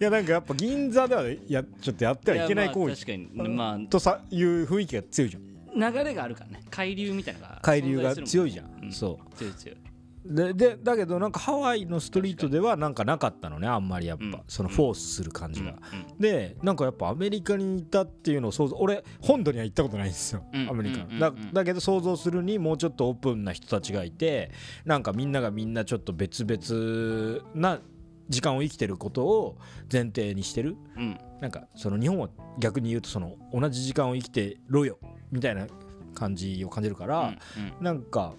[0.00, 2.94] いやなんかやっぱ銀座ではやちょっとやってはいけない行為。
[2.94, 3.28] 確かに。
[3.34, 5.42] まとさいう雰囲気が強いじゃん。
[5.42, 6.62] あ流れがあるからね。
[6.70, 8.92] 海流みたいなのが海流が強いじゃん、うん。
[8.92, 9.76] そ強い強い。
[9.76, 9.85] う
[10.28, 14.42] ででだけどなんかハワイのストリートではなんかなかったのねあんまりやっぱ、うん。
[14.48, 16.18] そのフォースする感じが、うん。
[16.18, 20.68] でなんかやっぱアメリカにいたっていうのを想像俺本土には行ったことないんですよ、うん。
[20.68, 21.06] アメリカ。
[21.18, 21.52] だうん。
[21.52, 24.50] だけど想像するにもうちょっとオープンな人たちがいて
[24.84, 27.80] なんかみんながみんなちょっと別々な
[28.28, 29.58] 時間を生きてることを
[29.92, 30.76] 前提にしてる。
[30.96, 31.18] うん。
[31.40, 34.98] なんかその日本は逆に言うとその同じ時間を生きてろよ
[35.30, 35.66] みたいな
[36.14, 37.26] 感じを感じるから、うん。
[37.26, 37.84] うん。
[37.84, 38.34] なんか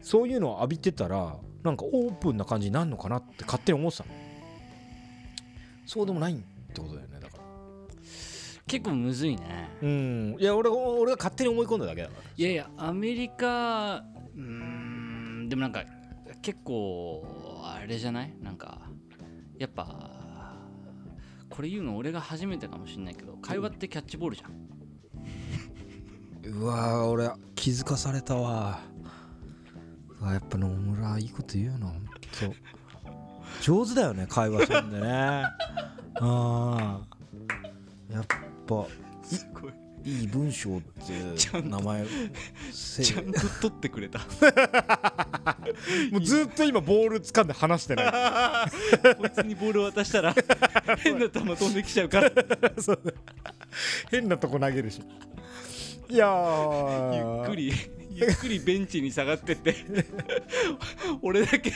[0.00, 4.10] そういうのを浴びてたらなんかオープンな感じになるのかなって勝手に思ってたの。
[5.86, 6.36] そうでもないっ
[6.72, 7.42] てことだよねだから。
[8.66, 9.68] 結構むずいね。
[9.82, 10.36] うん。
[10.38, 12.22] いや俺俺が勝手に思い込んだだけだから。
[12.36, 13.96] いやいやアメリカ
[14.36, 15.84] うーんでもなんか
[16.42, 17.24] 結構
[17.64, 18.34] あれじゃない？
[18.42, 18.80] なんか
[19.58, 20.54] やっぱ
[21.48, 24.52] これ言うの俺が初めてかもしんないけど会話ってキャッチボールじゃん。
[26.44, 28.80] うわー俺気づかされたわ。
[28.97, 28.97] う
[30.20, 32.10] わやっぱ野村いいこと言うなほんと
[33.60, 35.08] 上手だよね会話するんでね。
[36.20, 37.00] あ
[38.10, 38.26] ーやっ
[38.66, 38.86] ぱ
[39.24, 39.72] すごい。
[40.04, 42.06] いい文章って名前
[42.72, 44.20] せちゃんと取ってくれた。
[46.10, 48.12] もうずっと今ボール掴んで離してない。
[49.16, 50.34] こいつにボールを渡したら
[50.98, 52.32] 変な球飛んできちゃうから。
[54.10, 55.02] 変なとこ投げるし。
[56.08, 57.40] いやー。
[57.40, 57.72] ゆっくり
[58.20, 59.74] ゆっくりベンチに下がってって
[61.22, 61.72] 俺だけ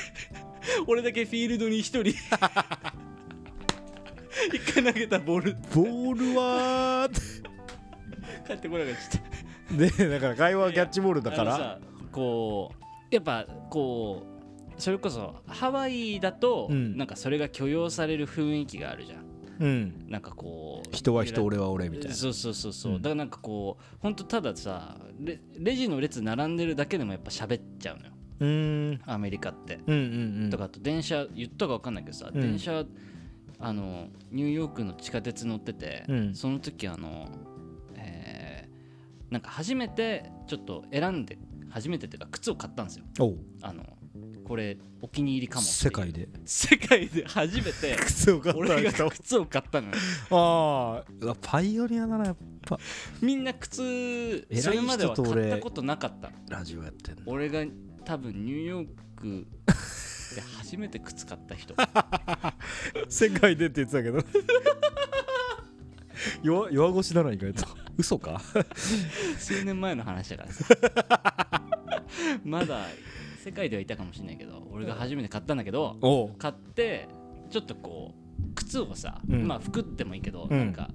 [0.86, 2.14] 俺だけフィールドに一人
[4.52, 5.54] 一回投げたボール。
[5.74, 7.08] ボールは
[8.46, 8.94] 帰ってこなかっ
[9.68, 9.76] た。
[9.76, 11.78] でだから会話はキャッチボールだから。
[12.10, 12.72] こ
[13.10, 14.26] うやっぱこ
[14.76, 16.96] うそれこそハワイだと、うん。
[16.96, 19.21] なんかそれが許容される雰囲気があるじゃん
[19.62, 20.06] うん。
[20.08, 22.14] なんかこう人は人俺は俺みたいな。
[22.14, 23.02] そうそうそうそう、うん。
[23.02, 28.12] だからなんかこう本当たださレレジの列並んでるだけでもやっぱ喋っちゃうのよ。
[28.40, 29.00] うーん。
[29.06, 30.50] アメリカって、うんうんうん。
[30.50, 32.40] とかあと電車言ったか分かんないけどさ、うん。
[32.40, 32.84] 電車
[33.60, 36.34] あのニューヨークの地下鉄乗ってて、うん。
[36.34, 37.28] その時あの、
[37.96, 41.38] えーなんか初めてちょっと選んで
[41.70, 43.06] 初めてっていうか靴を買ったんですよ。
[43.62, 43.82] あの
[44.52, 46.28] これお気に入りかも世界で。
[46.44, 47.96] 世界で初めて。
[48.04, 49.94] 靴を買俺が靴を買ったのよ。
[50.30, 52.36] ああパイオニアだなやっ
[52.66, 52.78] ぱ。
[53.22, 56.30] みんな靴それまでは買ったことなかった。
[56.50, 57.22] ラジオやってんの。
[57.24, 57.64] 俺が
[58.04, 59.46] 多分ニューヨーク
[60.34, 61.74] で初めて靴買った人。
[63.08, 64.22] 世界でって言ってたけど。
[66.44, 67.66] 弱弱腰だな意外と。
[67.96, 68.38] 嘘か？
[69.38, 71.62] 数年前の話だからさ。
[72.44, 72.88] まだ
[73.42, 77.08] 世界ではいたかもしれないけど俺が初めて買ったんだけど買って
[77.50, 79.46] ちょっとこう靴をさ、うん。
[79.46, 80.58] まあ服でもいいけど、うん。
[80.58, 80.88] なんか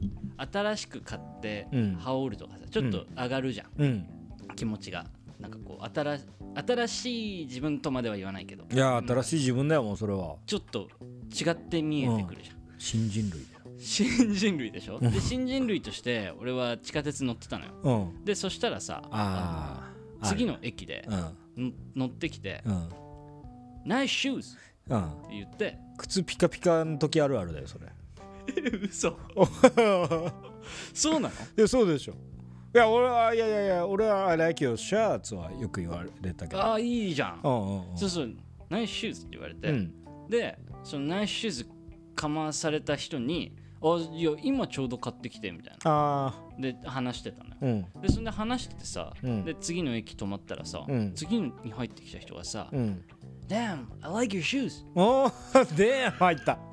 [0.51, 1.95] 新しく買ってうん。
[1.95, 4.07] 羽織るとかさちょっと上がるじゃん、うん。
[4.55, 5.05] 気持ちが。
[5.39, 6.19] なんかこう新
[6.65, 8.65] 新しい自分とまでは言わないけど。
[8.71, 10.37] いや新しい自分だよもうそれは。
[10.45, 10.89] ちょっと
[11.31, 13.75] 違って見えてくるじゃん、新人類だよ。
[13.77, 14.99] 新人類でしょ？
[14.99, 17.71] で新人類として俺は地下鉄乗ってたのよ。
[17.83, 18.25] うん。
[18.25, 19.83] でそしたらさ
[20.23, 21.37] 次の駅でうんん
[21.95, 22.89] 乗ってきてうん
[23.85, 24.57] 「ナイスシューズ!」
[24.89, 25.03] うん。
[25.05, 25.77] って言って。
[25.97, 27.87] 靴ピカピカの時あるあるだよそれ。
[28.87, 29.17] 嘘。
[30.93, 31.35] そうなの？
[31.57, 32.13] いやそうでしょ。
[32.75, 36.61] いや俺はいやいやいや俺は I like your shirts はよく言われたけど。
[36.61, 37.39] ああいいじゃん。
[37.43, 37.97] うんうんうん。
[37.97, 38.33] そうそう。
[38.69, 39.93] ナイスシューズって言われて、うん。
[40.29, 41.67] でそのナイスシューズ
[42.15, 45.79] かまされた人に「あいや今ちょうど買ってきて」みたいな。
[45.85, 47.55] あで話してたのよ。
[47.61, 48.01] あうん。
[48.01, 49.43] でそんで話しててさ、うん。
[49.43, 51.13] で次の駅止まったらさ、うん。
[51.13, 53.03] 次に入ってきた人がさうん
[53.47, 54.83] 「Damn I like your shoes.
[54.95, 56.57] おー で入った。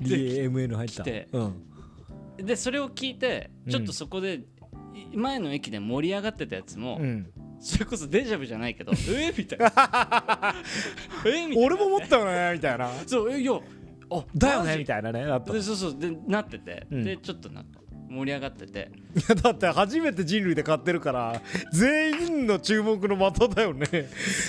[0.00, 1.02] DMN 入った。
[1.02, 1.28] 来て。
[1.32, 1.64] うん」
[2.38, 3.72] でそれを聞いてうん。
[3.72, 4.42] ちょっとそこで、
[5.12, 7.32] い前の駅で盛り上がってたやつも、うん。
[7.60, 9.66] それこそデジャブじゃないけど「えみたいな
[11.26, 11.66] 「えみたいな。
[11.66, 12.90] 俺も思ったよねみたいな。
[13.06, 13.52] そうえいや
[14.10, 17.04] あだよねみたいなねだったでそうそうでなってて、うん。
[17.04, 18.90] でちょっとなんか盛り上がってて。
[19.14, 21.40] い やだって初めて人類で買ってるから
[21.72, 23.86] 全員の注目の的だよね。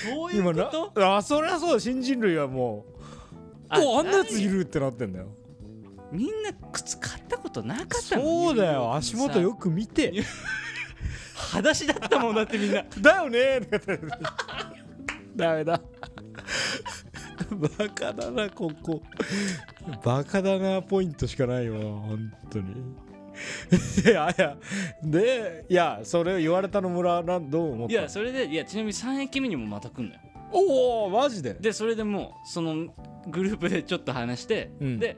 [0.06, 1.00] そういう今こと？
[1.02, 2.86] なあそりゃそうだ新人類はも
[3.72, 5.28] うおあんなやついるってなってんだよ。
[6.12, 8.24] みんな靴買ったことなかったの？
[8.24, 8.96] そうだよ。
[8.96, 10.14] 足元よく見て。
[11.52, 12.84] 裸足だったもんだってみんな。
[13.00, 13.62] だよね
[15.40, 15.82] ダメだ。
[17.52, 19.02] バカだなここ。
[20.04, 22.66] バカだなポイントしかないわ本当に。
[24.06, 24.58] いやいや
[25.02, 27.94] でいやそれを言われたの村なんどう思った？
[27.94, 30.20] いやそれでいやちなみに3駅目にもまた来んのよ。
[30.52, 31.54] おおマジで？
[31.54, 32.94] でそれでもうその
[33.28, 35.00] グループでちょっと話して、うん。
[35.00, 35.18] で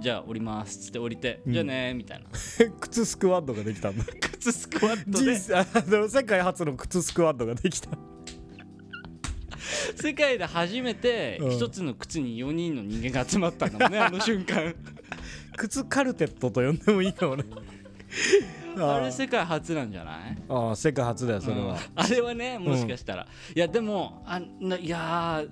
[0.00, 1.52] じゃあ降りますっつって降りて、うん。
[1.52, 2.26] じゃあねーみたいな。
[2.80, 4.04] 靴スクワットができたんだ。
[4.20, 5.54] 靴スクワットで。
[5.54, 5.66] あ
[5.96, 7.90] の世界初の靴スクワットができた
[9.96, 11.50] 世界で初めてうん。
[11.50, 14.74] 一つの靴に4人の人間が集まったんだもんね あの瞬間。
[15.56, 17.44] 靴カルテットと呼んでもいいかもね
[18.78, 20.36] ああれ世界初なんじゃない？
[20.48, 21.76] あー世界初だよそれは、うん。
[21.96, 25.50] あれはねもしかしたら、いやでもあないやー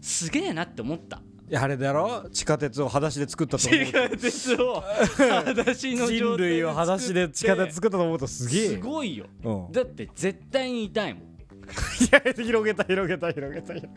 [0.00, 1.20] すげえなって思った。
[1.54, 2.28] あれだろ？
[2.30, 3.84] 地下鉄を裸足で作ったと思う。
[3.86, 4.84] 地下鉄を
[5.16, 8.70] 裸足の人類を裸足で地下鉄作ったと思うとすげえよ。
[8.72, 9.26] すごいよ。
[9.42, 11.22] うん、いだって絶対に痛いもん。
[11.22, 11.27] や
[12.36, 13.92] 広げた広げた広げた広げ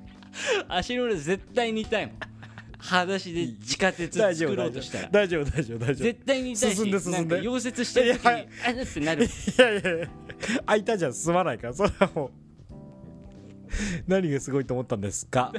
[0.68, 0.76] た。
[0.76, 2.16] 足の裏絶対に痛いもん。
[2.80, 5.10] 裸足で地下鉄大丈夫作ろうとしたら。
[5.12, 7.18] 大丈夫大丈夫大丈夫絶対に痛いし進んで進んで。
[7.18, 10.08] なんか溶接してる時にあれってなるいやいやいや
[10.66, 12.32] 開いたじゃん進まないからそれはもう。
[14.08, 15.54] 何がすごいと思ったんですか？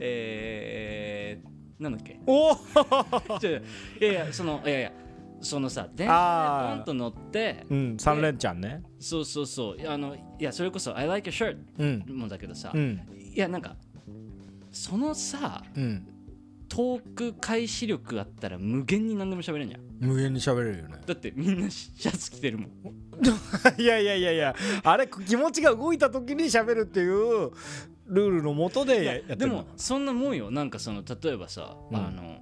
[0.00, 2.18] えー、なんだっけ？
[2.26, 4.92] おおいやいやそのいやいや
[5.42, 8.82] そのさ電車でポンと乗ってうん三連チャンね。
[8.98, 9.88] そうそうそう。
[9.88, 13.00] あのいやそれこそ「I like your shirt うん」もだけどさ、うん。
[13.34, 13.76] いやなんか
[14.70, 16.08] そのさうん。
[16.68, 19.80] トーク開始力あったら無限に何でも喋れんじゃん。
[20.00, 21.00] 無限に喋れるよね。
[21.06, 22.70] だってみんなシャツ着てるもん。
[23.78, 27.50] いやいやいやいやあれ気持ちが動いた時に喋るっていう
[28.06, 30.50] ルールのもとでややってでるもそんなもんよ。
[30.50, 31.96] なんかその例えばさ、うん。
[31.96, 32.40] あの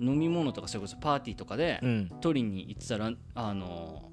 [0.00, 2.08] 飲み物とかそれこそパーティーとかで、うん。
[2.20, 4.10] 取りに行ってたらあの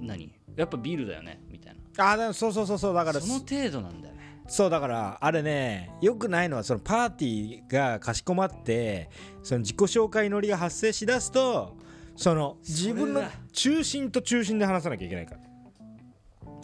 [0.00, 0.32] 何？
[0.56, 1.40] やっぱビールだよね？
[1.50, 2.12] みたいな。
[2.12, 4.20] あでもそうそうそうそうだからその程度なんだよね。
[4.48, 9.08] そうだからあれねよくないのはそのパーティーがかしこまって
[9.42, 11.76] その自己紹介ノリが発生しだすと
[12.16, 15.40] その自分の中心と中心で話さなきゃいけないから。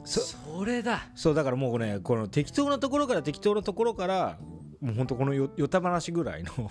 [0.05, 1.09] そそれだ。
[1.15, 4.39] そうだからもうねこの適当なところから適当なところから
[4.81, 6.71] もうほんとこのよよた話ぐらいの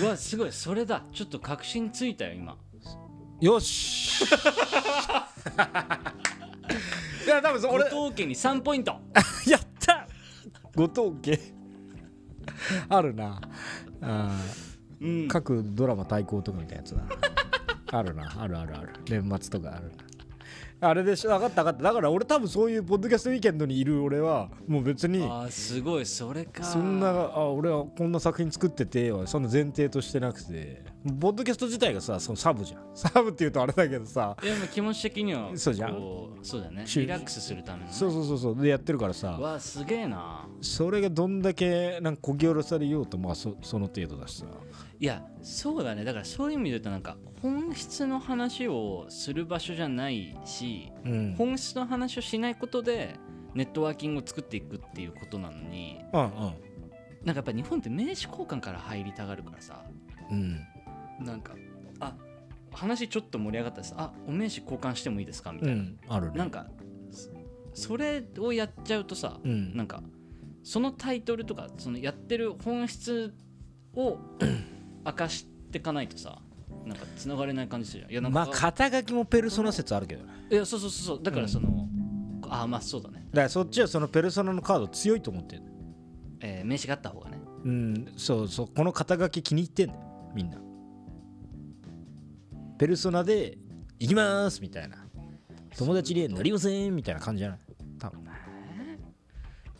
[0.00, 0.52] うわすごい。
[0.52, 1.04] それだ。
[1.12, 2.56] ちょっと確信ついたよ今。
[3.40, 4.24] よし。
[7.26, 7.84] いや多分そ俺。
[7.84, 9.00] 後藤家に3ポイント。
[9.46, 10.06] やった。
[10.74, 11.38] 後藤家
[12.88, 13.40] あるな。
[14.02, 15.22] あー。
[15.22, 15.28] うん。
[15.28, 17.08] 各ドラマ対抗とかみたいなやつだな。
[17.90, 18.42] あるな。
[18.42, 18.90] あるあるある。
[19.08, 19.92] 年末とかあるな
[20.80, 21.82] あれでしょ分かった分かった。
[21.82, 25.24] だから俺多分そういうポッドキャストウィーケンドにいる俺はもう別に。
[25.24, 26.62] あーすごいそれか。
[26.62, 30.86] そんなあ俺はこんな作品作っててはそんな前提としてなくて。
[31.20, 32.82] ポッドキャスト自体がさそのサブじゃん。
[32.94, 34.36] サブっていうとあれだけどさ。
[34.42, 35.98] いやもう気持ち的にはそうじゃん。
[36.42, 36.86] そうだね。
[36.86, 37.92] しリラックスするためのね。
[37.92, 38.62] そうそうそうそう。
[38.62, 39.32] でやってるからさ。
[39.32, 40.46] わあすげえな。
[40.60, 44.46] それがどんだけなんかこぎ下ろされようとまあそその程度だしさ。
[45.00, 46.04] いやそうだね。
[46.04, 51.34] だからそういう意味で言うとなんか本質の話をする場所じゃないし、うん。
[51.36, 53.16] 本質の話をしないことで
[53.54, 56.52] ネットワーキングを作っていくっていうことなのにうんなんか
[57.24, 59.82] やっぱ日本って名刺交換から入りたがるからさ
[60.30, 60.60] うん。
[61.20, 61.54] うんなんか
[62.00, 62.14] あ
[62.72, 66.38] 話ちょっと盛り上がったですあお名刺交換してもいいですかみたいな、うんあるね。
[66.38, 66.66] なんか
[67.10, 67.30] そ
[67.74, 69.76] それをやっちゃうとさ、うん。
[69.76, 70.02] なんか
[70.62, 73.34] そのタイトルとかそのやってる本質
[73.94, 74.18] を
[75.04, 76.40] 明かしていかないとさ
[76.86, 78.12] なんか繋がれない感じするじゃん。
[78.12, 80.32] いやなんか、まあ肩書きもペルソナ説あるけどね。
[80.50, 81.16] いやそうそうそう。
[81.16, 81.88] そうだからその、
[82.48, 85.62] あまあそうだね、だからそっちはそのペルソナのカード強いと思ってる
[86.40, 87.40] えー名刺があった方がね。
[87.64, 90.00] うんそうそうこの肩書き気に入ってんだよ
[90.34, 90.58] みんな。
[92.78, 93.58] ペルソナで
[93.98, 94.96] 行きますみたいな。
[95.76, 97.58] 友達になりませんみたいな感じじゃない？
[97.98, 98.24] 多分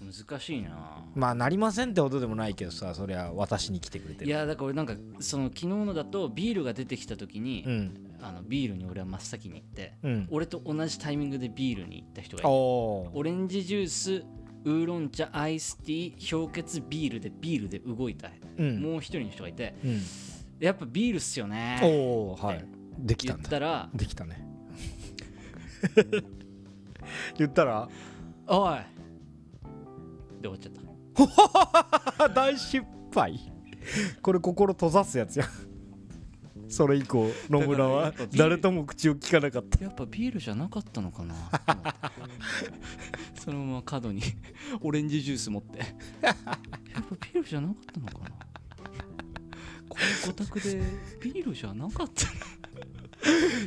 [0.09, 1.04] 難しいな。
[1.14, 4.26] まあなりませんってほどでもないけどさそりゃ私に来てくれてる。
[4.26, 8.04] いやだから俺なんかその昨日のだとビールが出てきた時に、うん。
[8.20, 10.28] あのビールに俺は真っ先に行って、うん。
[10.30, 14.24] 俺と同じタイミングでビールに行った人がいておおオレンジジュース
[14.64, 18.82] ウーロン茶アイスティー氷結ビールでビールで動いた、うん。
[18.82, 20.00] もう一人の人がいてうん。
[20.59, 21.80] やっぱビールっすよね。
[21.82, 22.64] おおはい。
[22.98, 23.48] でき言たんだ。
[23.48, 24.48] ったらできたね。
[27.38, 27.88] 言ったら
[28.46, 28.78] 「おい!」
[30.41, 32.28] で終わっちゃった。
[32.34, 32.84] 大失
[33.14, 33.39] 敗。
[34.22, 35.47] これ心閉ざすやつや。
[36.68, 39.82] それ以降野村は誰とも口を聞かなかった。
[39.82, 41.34] やっぱビールじゃなかったのかな。
[43.41, 44.20] そのまま角に
[44.80, 45.78] オレンジジュース持って。
[46.22, 46.59] やっぱ
[46.93, 48.36] ビールじゃなかったのかな。
[49.89, 50.82] この五択で
[51.22, 52.30] ビールじゃなかったの。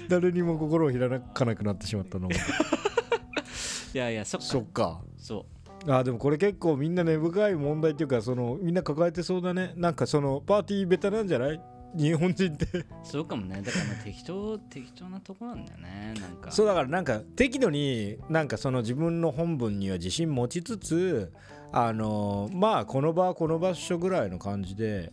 [0.08, 4.48] 誰にも心を開かなくなってしまったのいやいやそっか。
[4.48, 5.02] そっか。
[5.18, 9.74] そうあでもこれ結構みんな根深い問題っていうかそのみんな抱えてそうだね。
[9.76, 11.62] なんかそのパーティーベタなんじゃない？
[11.96, 12.68] 日本人って。
[13.04, 13.62] そうかもね。
[13.62, 16.14] だからまあ適当 適当なとこなんだよね。
[16.22, 16.52] なんか。
[16.52, 21.34] そうだからなんか適度になんかその自分の本文には自信持ちつつ
[21.72, 25.12] あのまあこの場はこの場所ぐらいの感じで。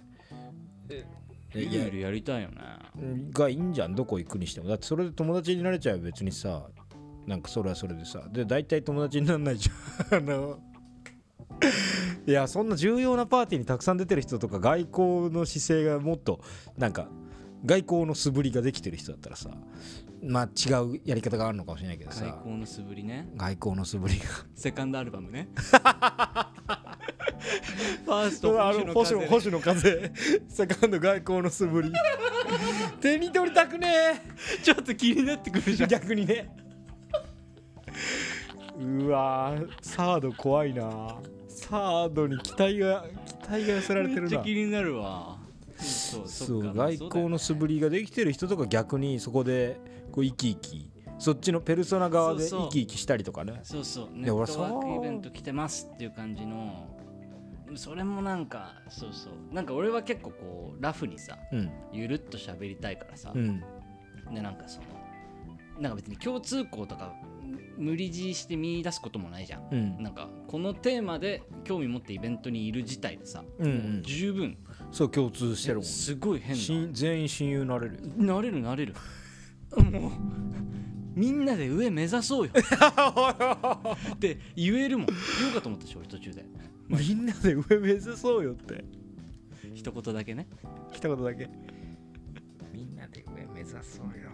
[1.54, 2.56] ゆるゆるやりたいよね。
[3.32, 3.94] がいいんじゃん。
[3.94, 4.68] どこ行くにしても。
[4.68, 6.66] だってそれで友達になれちゃえば別にさ
[7.28, 8.22] なんかそれはそれでさ。
[8.32, 10.18] で大体友達にならないじゃん。
[10.18, 10.58] あの
[12.26, 16.40] いやそんな重要なパーティーにたくさん出てる人とか外交の姿勢がもっと
[16.76, 17.08] なんか
[17.64, 19.50] 外交の素振りができてる人だったらさ
[20.22, 23.28] まあ違うやり方があるのかもしれないけど最さ高の素振りね。
[23.36, 24.24] 外交の素振りが。
[24.54, 25.48] セカンドアルバムね。
[28.04, 30.12] ファーストあの星野星野風。
[30.48, 31.92] セカンド外交の素振り。
[33.00, 34.22] 手に取りたくね
[34.62, 35.90] ちょっと気になってくるじえゃん。
[35.90, 36.67] 逆にね
[38.80, 41.16] うわーサード怖いな。
[41.48, 45.38] サードに期待が期待が寄せられてめっちゃるな気になるわ。
[45.78, 49.80] そう外交の素振りができてる人とか逆にそこで
[50.10, 53.60] こう生き生きそっちのペルソナ側で生き生きしたりとかね。
[53.64, 54.08] そうそう。
[54.12, 54.80] ネットワーそう。
[54.80, 56.86] クイベント来てますっていう感じの。
[57.74, 59.54] それもなんかそうそう。
[59.54, 61.70] なんか俺は結構こうラフにさうん。
[61.92, 63.60] ゆるっと喋りたいからさ、うん。
[64.32, 64.86] でなんかその
[65.80, 67.12] なんか別に共通項とか
[67.78, 69.68] 無理強いして見出すこともないじゃん。
[69.70, 70.02] うん。
[70.02, 74.02] なんかこのテーマで興味持ってイベントにいる自体でさ、うんうん。
[74.02, 74.56] 十分。
[74.90, 75.88] そう共通してるもんね。
[75.88, 76.62] すごい変な。
[76.62, 78.00] 親全員親友になれるよ。
[78.16, 78.94] なれるなれる。
[79.76, 80.12] もう
[81.14, 82.52] みんなで上目指そうよ。
[84.14, 85.06] って言えるもん。
[85.06, 86.44] 言おうかと思ったし俺途中で。
[86.88, 88.84] みんなで上目指そうよって。
[89.74, 90.48] 一言だけね。
[90.92, 91.48] 一言だけ。
[92.72, 94.30] みんなで上目指そうよ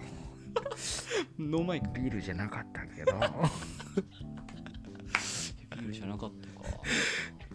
[1.39, 3.13] ノーマイクビールじゃなかったけど。
[5.77, 6.69] ビールじゃなかったか。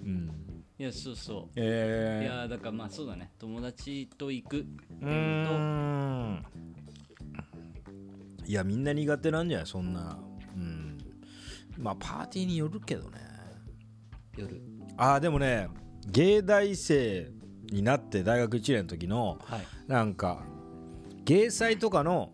[0.04, 0.32] うん。
[0.78, 1.60] いやそうそう。
[1.60, 3.32] いえやだからまあそうだね。
[3.38, 4.66] 友達と行くー、
[5.02, 6.46] うーん。
[8.46, 9.68] いやみんな苦手なんじゃない？
[9.68, 10.18] そんな。
[10.56, 10.98] うん。
[11.78, 13.20] まあパーティーによるけどね。
[14.38, 14.62] 夜。
[14.98, 15.68] ああでもね
[16.08, 17.32] 芸大生
[17.72, 19.68] になって大学1年の時のはい。
[19.88, 20.44] なんか
[21.26, 22.32] 芸祭とかの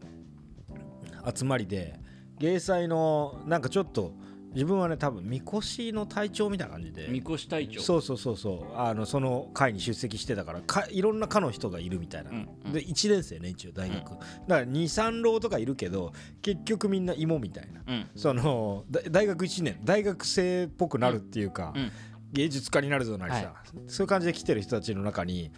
[1.33, 1.99] 集まりで
[2.39, 4.13] 芸祭のなんかちょっと
[4.53, 7.07] 自分はね多分みこしの隊長みたいな感じで。
[7.09, 7.81] みこし隊長。
[7.81, 8.77] そうそうそうそう。
[8.77, 12.71] あのその会に出席してたからかいろんな科の人がいるみたいな、うんうん。
[12.71, 17.81] で1年生ね一応大学、だから23浪とかいるけど結局みんな芋みたいな。
[17.85, 18.07] うん。
[18.15, 19.77] そのだ大学1年。
[19.83, 21.91] 大学生っぽくなるっていうか、うん。
[22.31, 23.79] 芸術家になるぞなりさ、はい。
[23.87, 25.51] そういう感じで来てる人たちの中に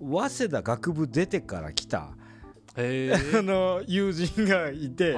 [0.00, 2.16] 早稲田学部出てから来た
[2.76, 5.16] へえあの友人がいて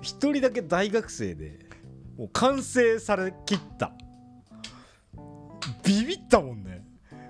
[0.00, 1.66] 一人だけ大学生で
[2.16, 3.92] もう完成されきった。
[5.84, 6.84] ビビったもんね。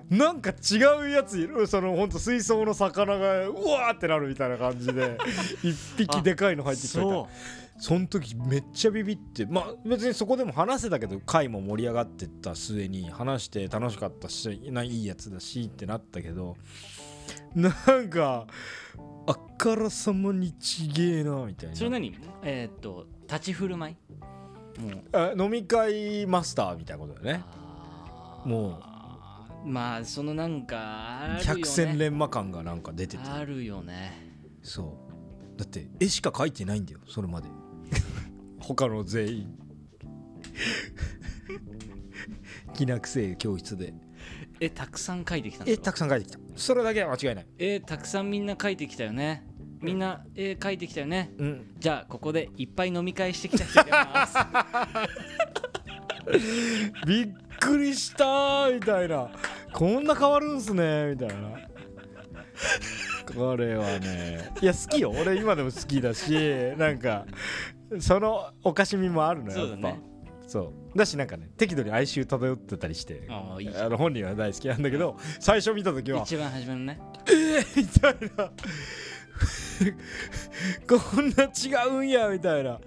[0.09, 1.67] なんか違うやついる。
[1.67, 5.17] そのほんと水槽の魚がうわーってなるみたいな感じで
[5.61, 7.01] 一匹でかいの入ってきた
[7.79, 16.57] その時めっちゃビビってまあ別にそこでも話せたけど会も盛り上がってった末に話して楽しかったしないいやつだしってなったけど
[17.55, 18.45] なんか
[19.25, 21.75] あからさまにちげえなみたいな。
[21.75, 22.15] それ何？
[22.43, 23.95] えーっと立ち振る舞い？
[24.81, 25.03] もう。
[25.11, 27.43] あ飲み会マスターみたいなことだよね。
[28.45, 28.79] も
[29.65, 31.43] まあそのなんかあるよね。
[31.45, 33.23] 百戦錬磨感がなんか出てて。
[33.27, 34.13] あるよね。
[34.61, 34.97] そ
[35.55, 35.59] う。
[35.59, 37.49] だって絵しか描いてないんだよそれまで。
[38.59, 39.57] 他の全員。
[42.73, 43.93] きなくせえ教室で。
[44.59, 47.45] えたくさん書いてきたんだ絵たくさん描いてきたそれだけは間違いない。
[47.57, 49.45] えたくさんみんな書いてきたよね。
[49.79, 51.31] みんな絵描いてきたよね。
[51.37, 51.75] うん。
[51.77, 54.35] じゃあここでいっぱい飲み会してきた人います。
[57.05, 57.27] びっ
[57.59, 59.29] くりしたーみたいな。
[59.71, 61.35] こんな変わるんすねみたいな。
[63.35, 64.51] これはね。
[64.61, 65.11] いや好きよ。
[65.11, 66.33] 俺今でも好きだし
[66.77, 67.25] なんか
[67.99, 69.73] そのおかしみもあるのよやっぱ。
[69.73, 70.06] そうだね
[70.47, 70.97] そう。
[70.97, 73.57] だしなんかね適度に哀愁漂ってたりしてあ
[73.89, 76.99] の本人は大好きなんだけど最初見た時は一番初めのね。
[77.75, 78.51] みたいな。
[80.87, 82.79] こんな違うんやみたいな。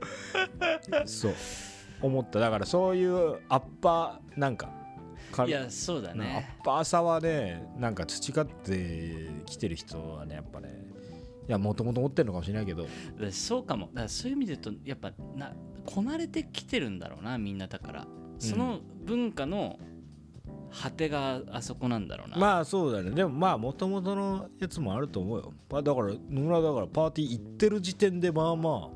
[1.04, 1.34] そう
[2.02, 2.40] 思った。
[2.40, 4.70] だからそういうアッパーなんか
[5.30, 10.68] かいやそうだアねッパーさはねなんか培ってきてる人はねやっぱね
[11.48, 12.86] いやもともと持ってるのかもしれないけど。
[13.20, 13.86] だそうかも。
[13.88, 15.52] だからそういう意味で言うとやっぱな
[15.94, 18.06] こなれてきてるんだろうなみんなだから。
[18.38, 19.78] その文化の
[20.72, 23.10] 果てがあそこなんだろうな、まあそうだね。
[23.10, 25.52] でもまあもともとのやつもあると思うよ。
[25.68, 28.88] まあだから野村だからパーティー行ってる時点でまあま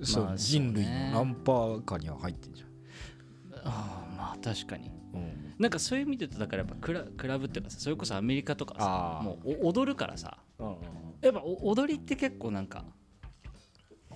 [0.00, 2.68] あそう、まあ人類のナンパー下には入ってんじゃん。
[2.68, 4.90] ああまあ確かに。
[5.14, 5.54] うん。
[5.58, 10.38] なんかそういう意味で言うとだからやっぱクラクラブっていうかさそれこそアメリカとかさもうお踊るからさ。
[10.58, 10.76] うん。
[11.20, 12.84] やっぱお踊りって結構なんか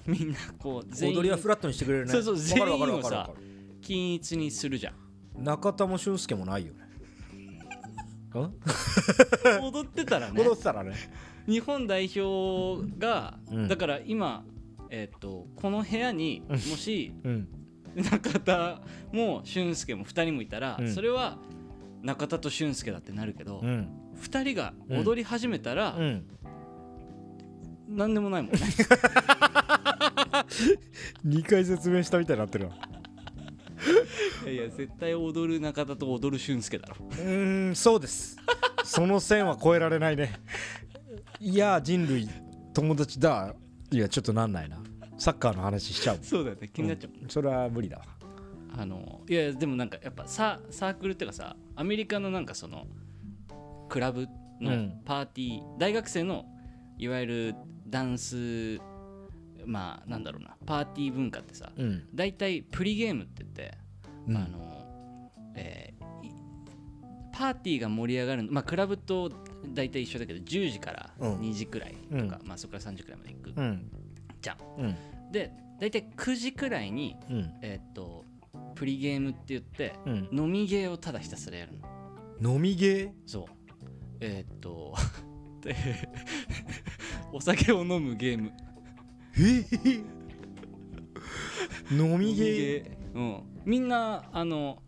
[0.08, 2.12] みんなこう全員踊りはフラットにしてくれるね。
[2.12, 3.30] そうそう全員をさ
[3.80, 5.44] 均一にするじゃん。
[5.44, 6.86] 中田も俊介もないよね。
[8.36, 9.64] ん？
[9.64, 10.42] 踊ってたらね。
[10.42, 10.94] 踊ってたらね。
[11.46, 13.68] 日本代表が、うん。
[13.68, 14.44] だから今
[14.90, 17.48] えっ、とこの部屋にもしうん。
[17.96, 20.94] 中田も俊介も2人もいたら、うん。
[20.94, 21.38] それは
[22.02, 23.88] 中田と俊介だってなるけど、うん。
[24.20, 26.26] 2人が踊り始めたら、うん。
[27.88, 28.58] 何でもないもんね
[31.26, 32.76] 2回説明したみたいになってるわ。
[34.44, 36.96] いやいや絶対踊る中田と踊る俊介だろ。
[37.00, 38.36] うーんそうです。
[38.84, 40.34] その線は越えられないね。
[41.40, 42.28] いや人類
[42.72, 43.54] 友達だ。
[43.90, 44.78] いやちょっとなんないな。
[45.18, 46.18] サッカーの話しちゃう。
[46.22, 46.68] そうだよね。
[46.68, 48.04] 気になっちゃう、それは無理だわ。
[48.78, 52.86] あのいやでもなんかやっぱササークルっていうかさアメリカのなんかその
[53.88, 54.28] クラブう
[54.64, 55.00] のん。
[55.04, 56.44] パーティー、大学生の
[56.98, 57.54] いわゆる
[57.88, 58.78] ダンス
[59.66, 62.08] まあなんだろうなパーティー文化ってさうん。
[62.14, 63.78] 大体プリゲームって言って、
[64.28, 64.36] うん。
[64.36, 66.30] あのえーい
[67.32, 69.30] パーティーが盛り上がるまあクラブと
[69.74, 71.40] 大体一緒だけど10時からうん。
[71.40, 72.48] 2時くらいとか、うん。
[72.48, 73.90] まあそこから3時くらいまで行くうん。
[74.40, 74.58] じゃん。
[74.78, 74.96] うん。
[75.32, 77.52] で大体9時くらいにうん。
[77.62, 78.24] えーっと
[78.74, 80.28] プリゲームって言ってうん。
[80.32, 81.72] 飲みゲーをただひたすらやる
[82.40, 82.54] の。
[82.54, 83.44] 飲みゲそう。
[84.20, 84.94] えーっと
[85.62, 85.74] で
[87.32, 88.48] お酒を飲むゲーム。
[88.48, 88.65] ー
[89.38, 89.64] え
[91.90, 92.84] 飲みゲー
[93.14, 93.42] うん。
[93.64, 94.82] みんなあの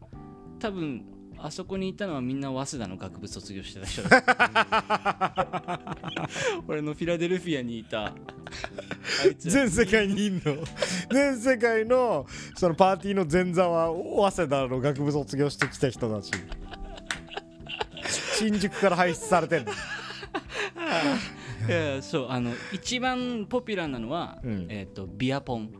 [0.58, 1.04] 多分
[1.40, 5.96] あそこにいたのはみんな早稲田の学部卒業してた人だ。
[6.66, 8.12] 俺のフィラデルフィアにいた。
[9.38, 10.56] 全世界にいんの？
[11.10, 12.26] 全世界の
[12.56, 16.32] そのパーティーの前座は早稲田の学部卒業してきた人たち。
[18.38, 19.72] 新宿から輩出されてんの。
[19.72, 19.74] い
[21.70, 24.66] やそうあの一番ポピュラーなのは、うん。
[24.68, 25.70] えーっとビアポン。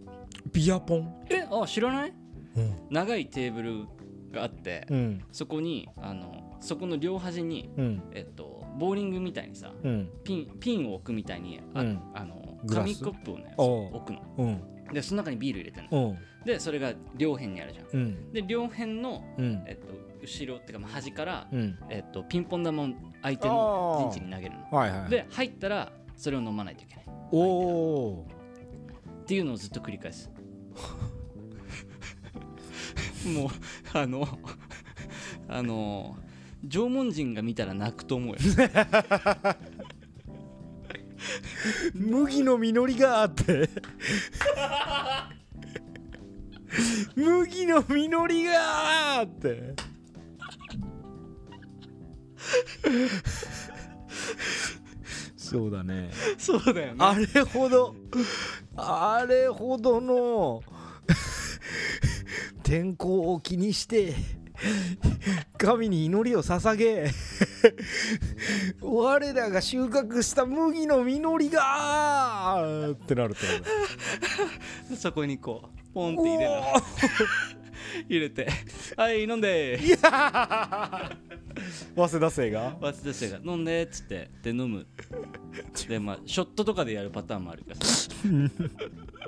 [0.53, 1.27] ビアポン？
[1.31, 2.13] えあ知らない？
[2.57, 2.77] うん。
[2.91, 3.87] 長いテーブル
[4.33, 5.25] があって、うん。
[5.33, 8.03] そこにあのそこの両端に、うん。
[8.13, 10.11] えっと、ボーリングみたいにさうん。
[10.25, 12.01] ピンピンを置くみたいにあ、うん。
[12.15, 13.01] あのグラス？
[13.01, 14.23] 紙コップをねおう置くの。
[14.39, 14.63] うん。
[14.93, 16.09] でその中にビール入れてるの。
[16.09, 16.19] うん。
[16.45, 17.87] でそれが両辺にあるじゃん。
[17.93, 18.33] うん。
[18.33, 19.65] で両辺の、うん。
[19.67, 19.87] えっと、
[20.23, 21.79] 後ろっていうかまあ端から、うん。
[21.91, 22.89] えっと、ピンポン玉を
[23.23, 24.69] 相手の陣地に投げるの。
[24.71, 27.05] はいはいで入ったらそれを飲まないといけない。
[27.31, 28.27] おお
[29.23, 30.31] っていうのをずっと繰り返す。
[33.27, 33.49] もう
[33.93, 34.29] あの
[35.49, 36.17] あの
[36.67, 38.39] 縄文人が見たら泣くと思うよ。
[41.95, 43.69] 麦の実りがあって。
[47.17, 49.75] 麦の実りがあって
[55.37, 56.11] そうだね。
[56.37, 56.97] そうだよね。
[56.99, 57.95] あれほど
[58.77, 60.63] あれほどの
[62.63, 64.15] 天候を気にして
[65.57, 67.11] 神に祈りを捧げ
[68.81, 73.41] 我らが収穫した麦の実りがってなると
[74.97, 76.63] そこにこうポンって入れ
[78.09, 78.49] 入れて
[78.97, 79.81] はい飲んで。
[79.83, 79.99] いや
[81.97, 82.77] 早稲田生が？
[82.81, 83.41] 早稲田生が。
[83.45, 84.87] 飲んでっつってで飲む。
[85.89, 88.11] でまあショットとかでやるパターンもあるからさ。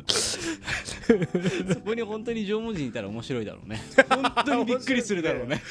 [1.75, 3.81] そこに本当に縄文人いたら面白いだろうね。
[4.09, 5.63] 本当にびっくりするだろうね。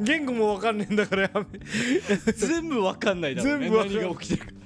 [0.00, 1.44] 言語もわかんねえんだからやめ。
[2.32, 3.68] 全部わかんないだろうね。
[3.68, 4.58] 全部何が起きてるか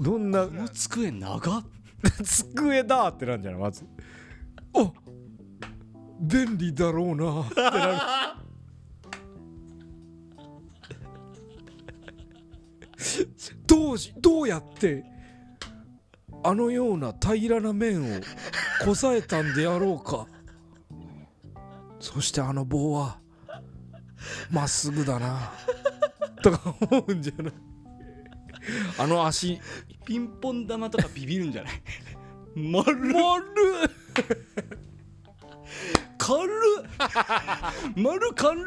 [0.00, 1.64] どんなこの机長っ
[2.24, 3.84] 机だってなんじゃないまず。
[4.74, 4.92] あ
[6.20, 7.94] 便利だろうなってなる
[13.66, 15.04] どうしどうやって
[16.42, 18.20] あのような平らな面を
[18.84, 20.26] こさえたんであろうか。
[21.98, 23.18] そしてあの棒は
[24.50, 25.52] まっすぐだな。
[26.42, 27.52] とか思うんじゃない。
[28.98, 29.60] あの足
[30.04, 31.72] ピンポン玉とかビビるんじゃない？
[32.54, 32.96] 丸。
[32.96, 33.44] 丸。
[36.18, 36.52] 軽っ。
[37.96, 38.64] 丸軽っ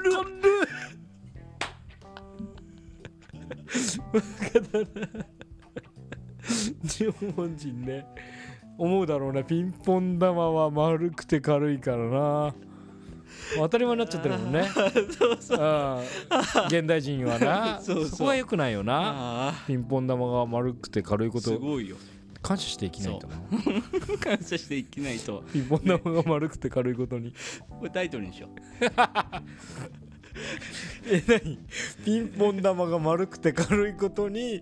[6.83, 7.05] 日
[7.35, 8.05] 本人ね。
[8.77, 9.43] 思うだろうね。
[9.43, 12.55] ピンポン玉は丸くて軽いからな。
[13.55, 14.63] 当たり前になっちゃってるもんね。
[15.17, 16.01] そうそう。
[16.67, 17.81] 現代人はな。
[17.81, 19.49] そこはよくないよな。
[19.49, 21.97] あピンポン玉が丸くて軽いこあすとごいよ。
[22.41, 23.35] 感謝していきないとな。
[24.19, 25.43] 感謝していけないと。
[25.51, 27.33] ピンポン玉が丸くて軽いことに。
[27.69, 28.49] これタイトルにしよう
[31.05, 31.59] え何？
[32.05, 34.61] ピンポン玉が丸くて軽いことに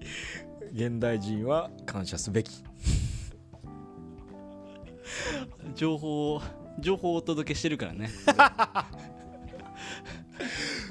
[0.73, 2.63] 現代人は感謝すべき。
[5.75, 6.41] 情報を
[6.79, 8.09] 情報をお届けしてるからね。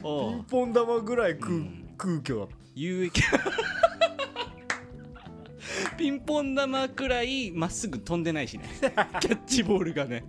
[0.02, 1.88] ピンポン玉ぐらい空,、うん。
[1.96, 3.22] 空虚だっ有益。
[5.96, 8.64] ピンポン玉くらいまっすぐ飛んでないしね。
[9.20, 10.24] キャッチボールがね。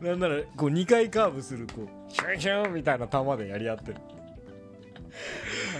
[0.00, 3.96] たなんならこう2回カーブするこうヒュンヒュンみたいな球でやり合ってる。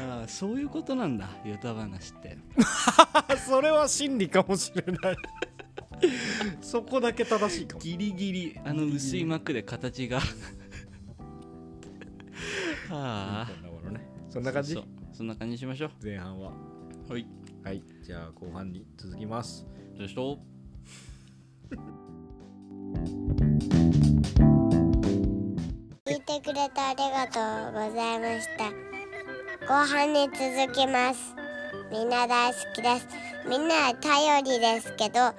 [0.09, 2.37] ああそういうことなんだヨタ話って。
[3.15, 5.17] あ それは真理かもしれない。
[6.61, 7.81] そこだけ正しいかも。
[7.81, 10.19] ギリギリあの薄い膜で形が。
[12.93, 13.51] ああ
[14.29, 14.75] そんな感じ？
[14.75, 15.91] そうそんな感じにしましょう。
[16.03, 16.53] 前半は。
[17.09, 17.27] はい。
[17.63, 17.83] はい。
[18.03, 19.67] じゃあ後半に続きます。
[19.97, 20.39] どうしよ
[26.11, 27.39] 聞いてくれてありがと
[27.71, 28.65] うございました。
[29.69, 31.37] 後半に続きます。
[31.93, 33.07] みんな大好きです。
[33.49, 35.33] みんな頼りですけど、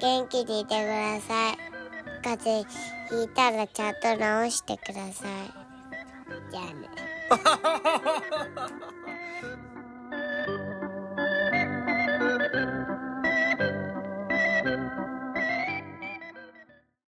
[0.00, 1.56] 元気にいてください。
[2.22, 2.70] 風邪
[3.10, 5.32] ひいたらちゃんと直してください。
[6.52, 6.88] じゃあね。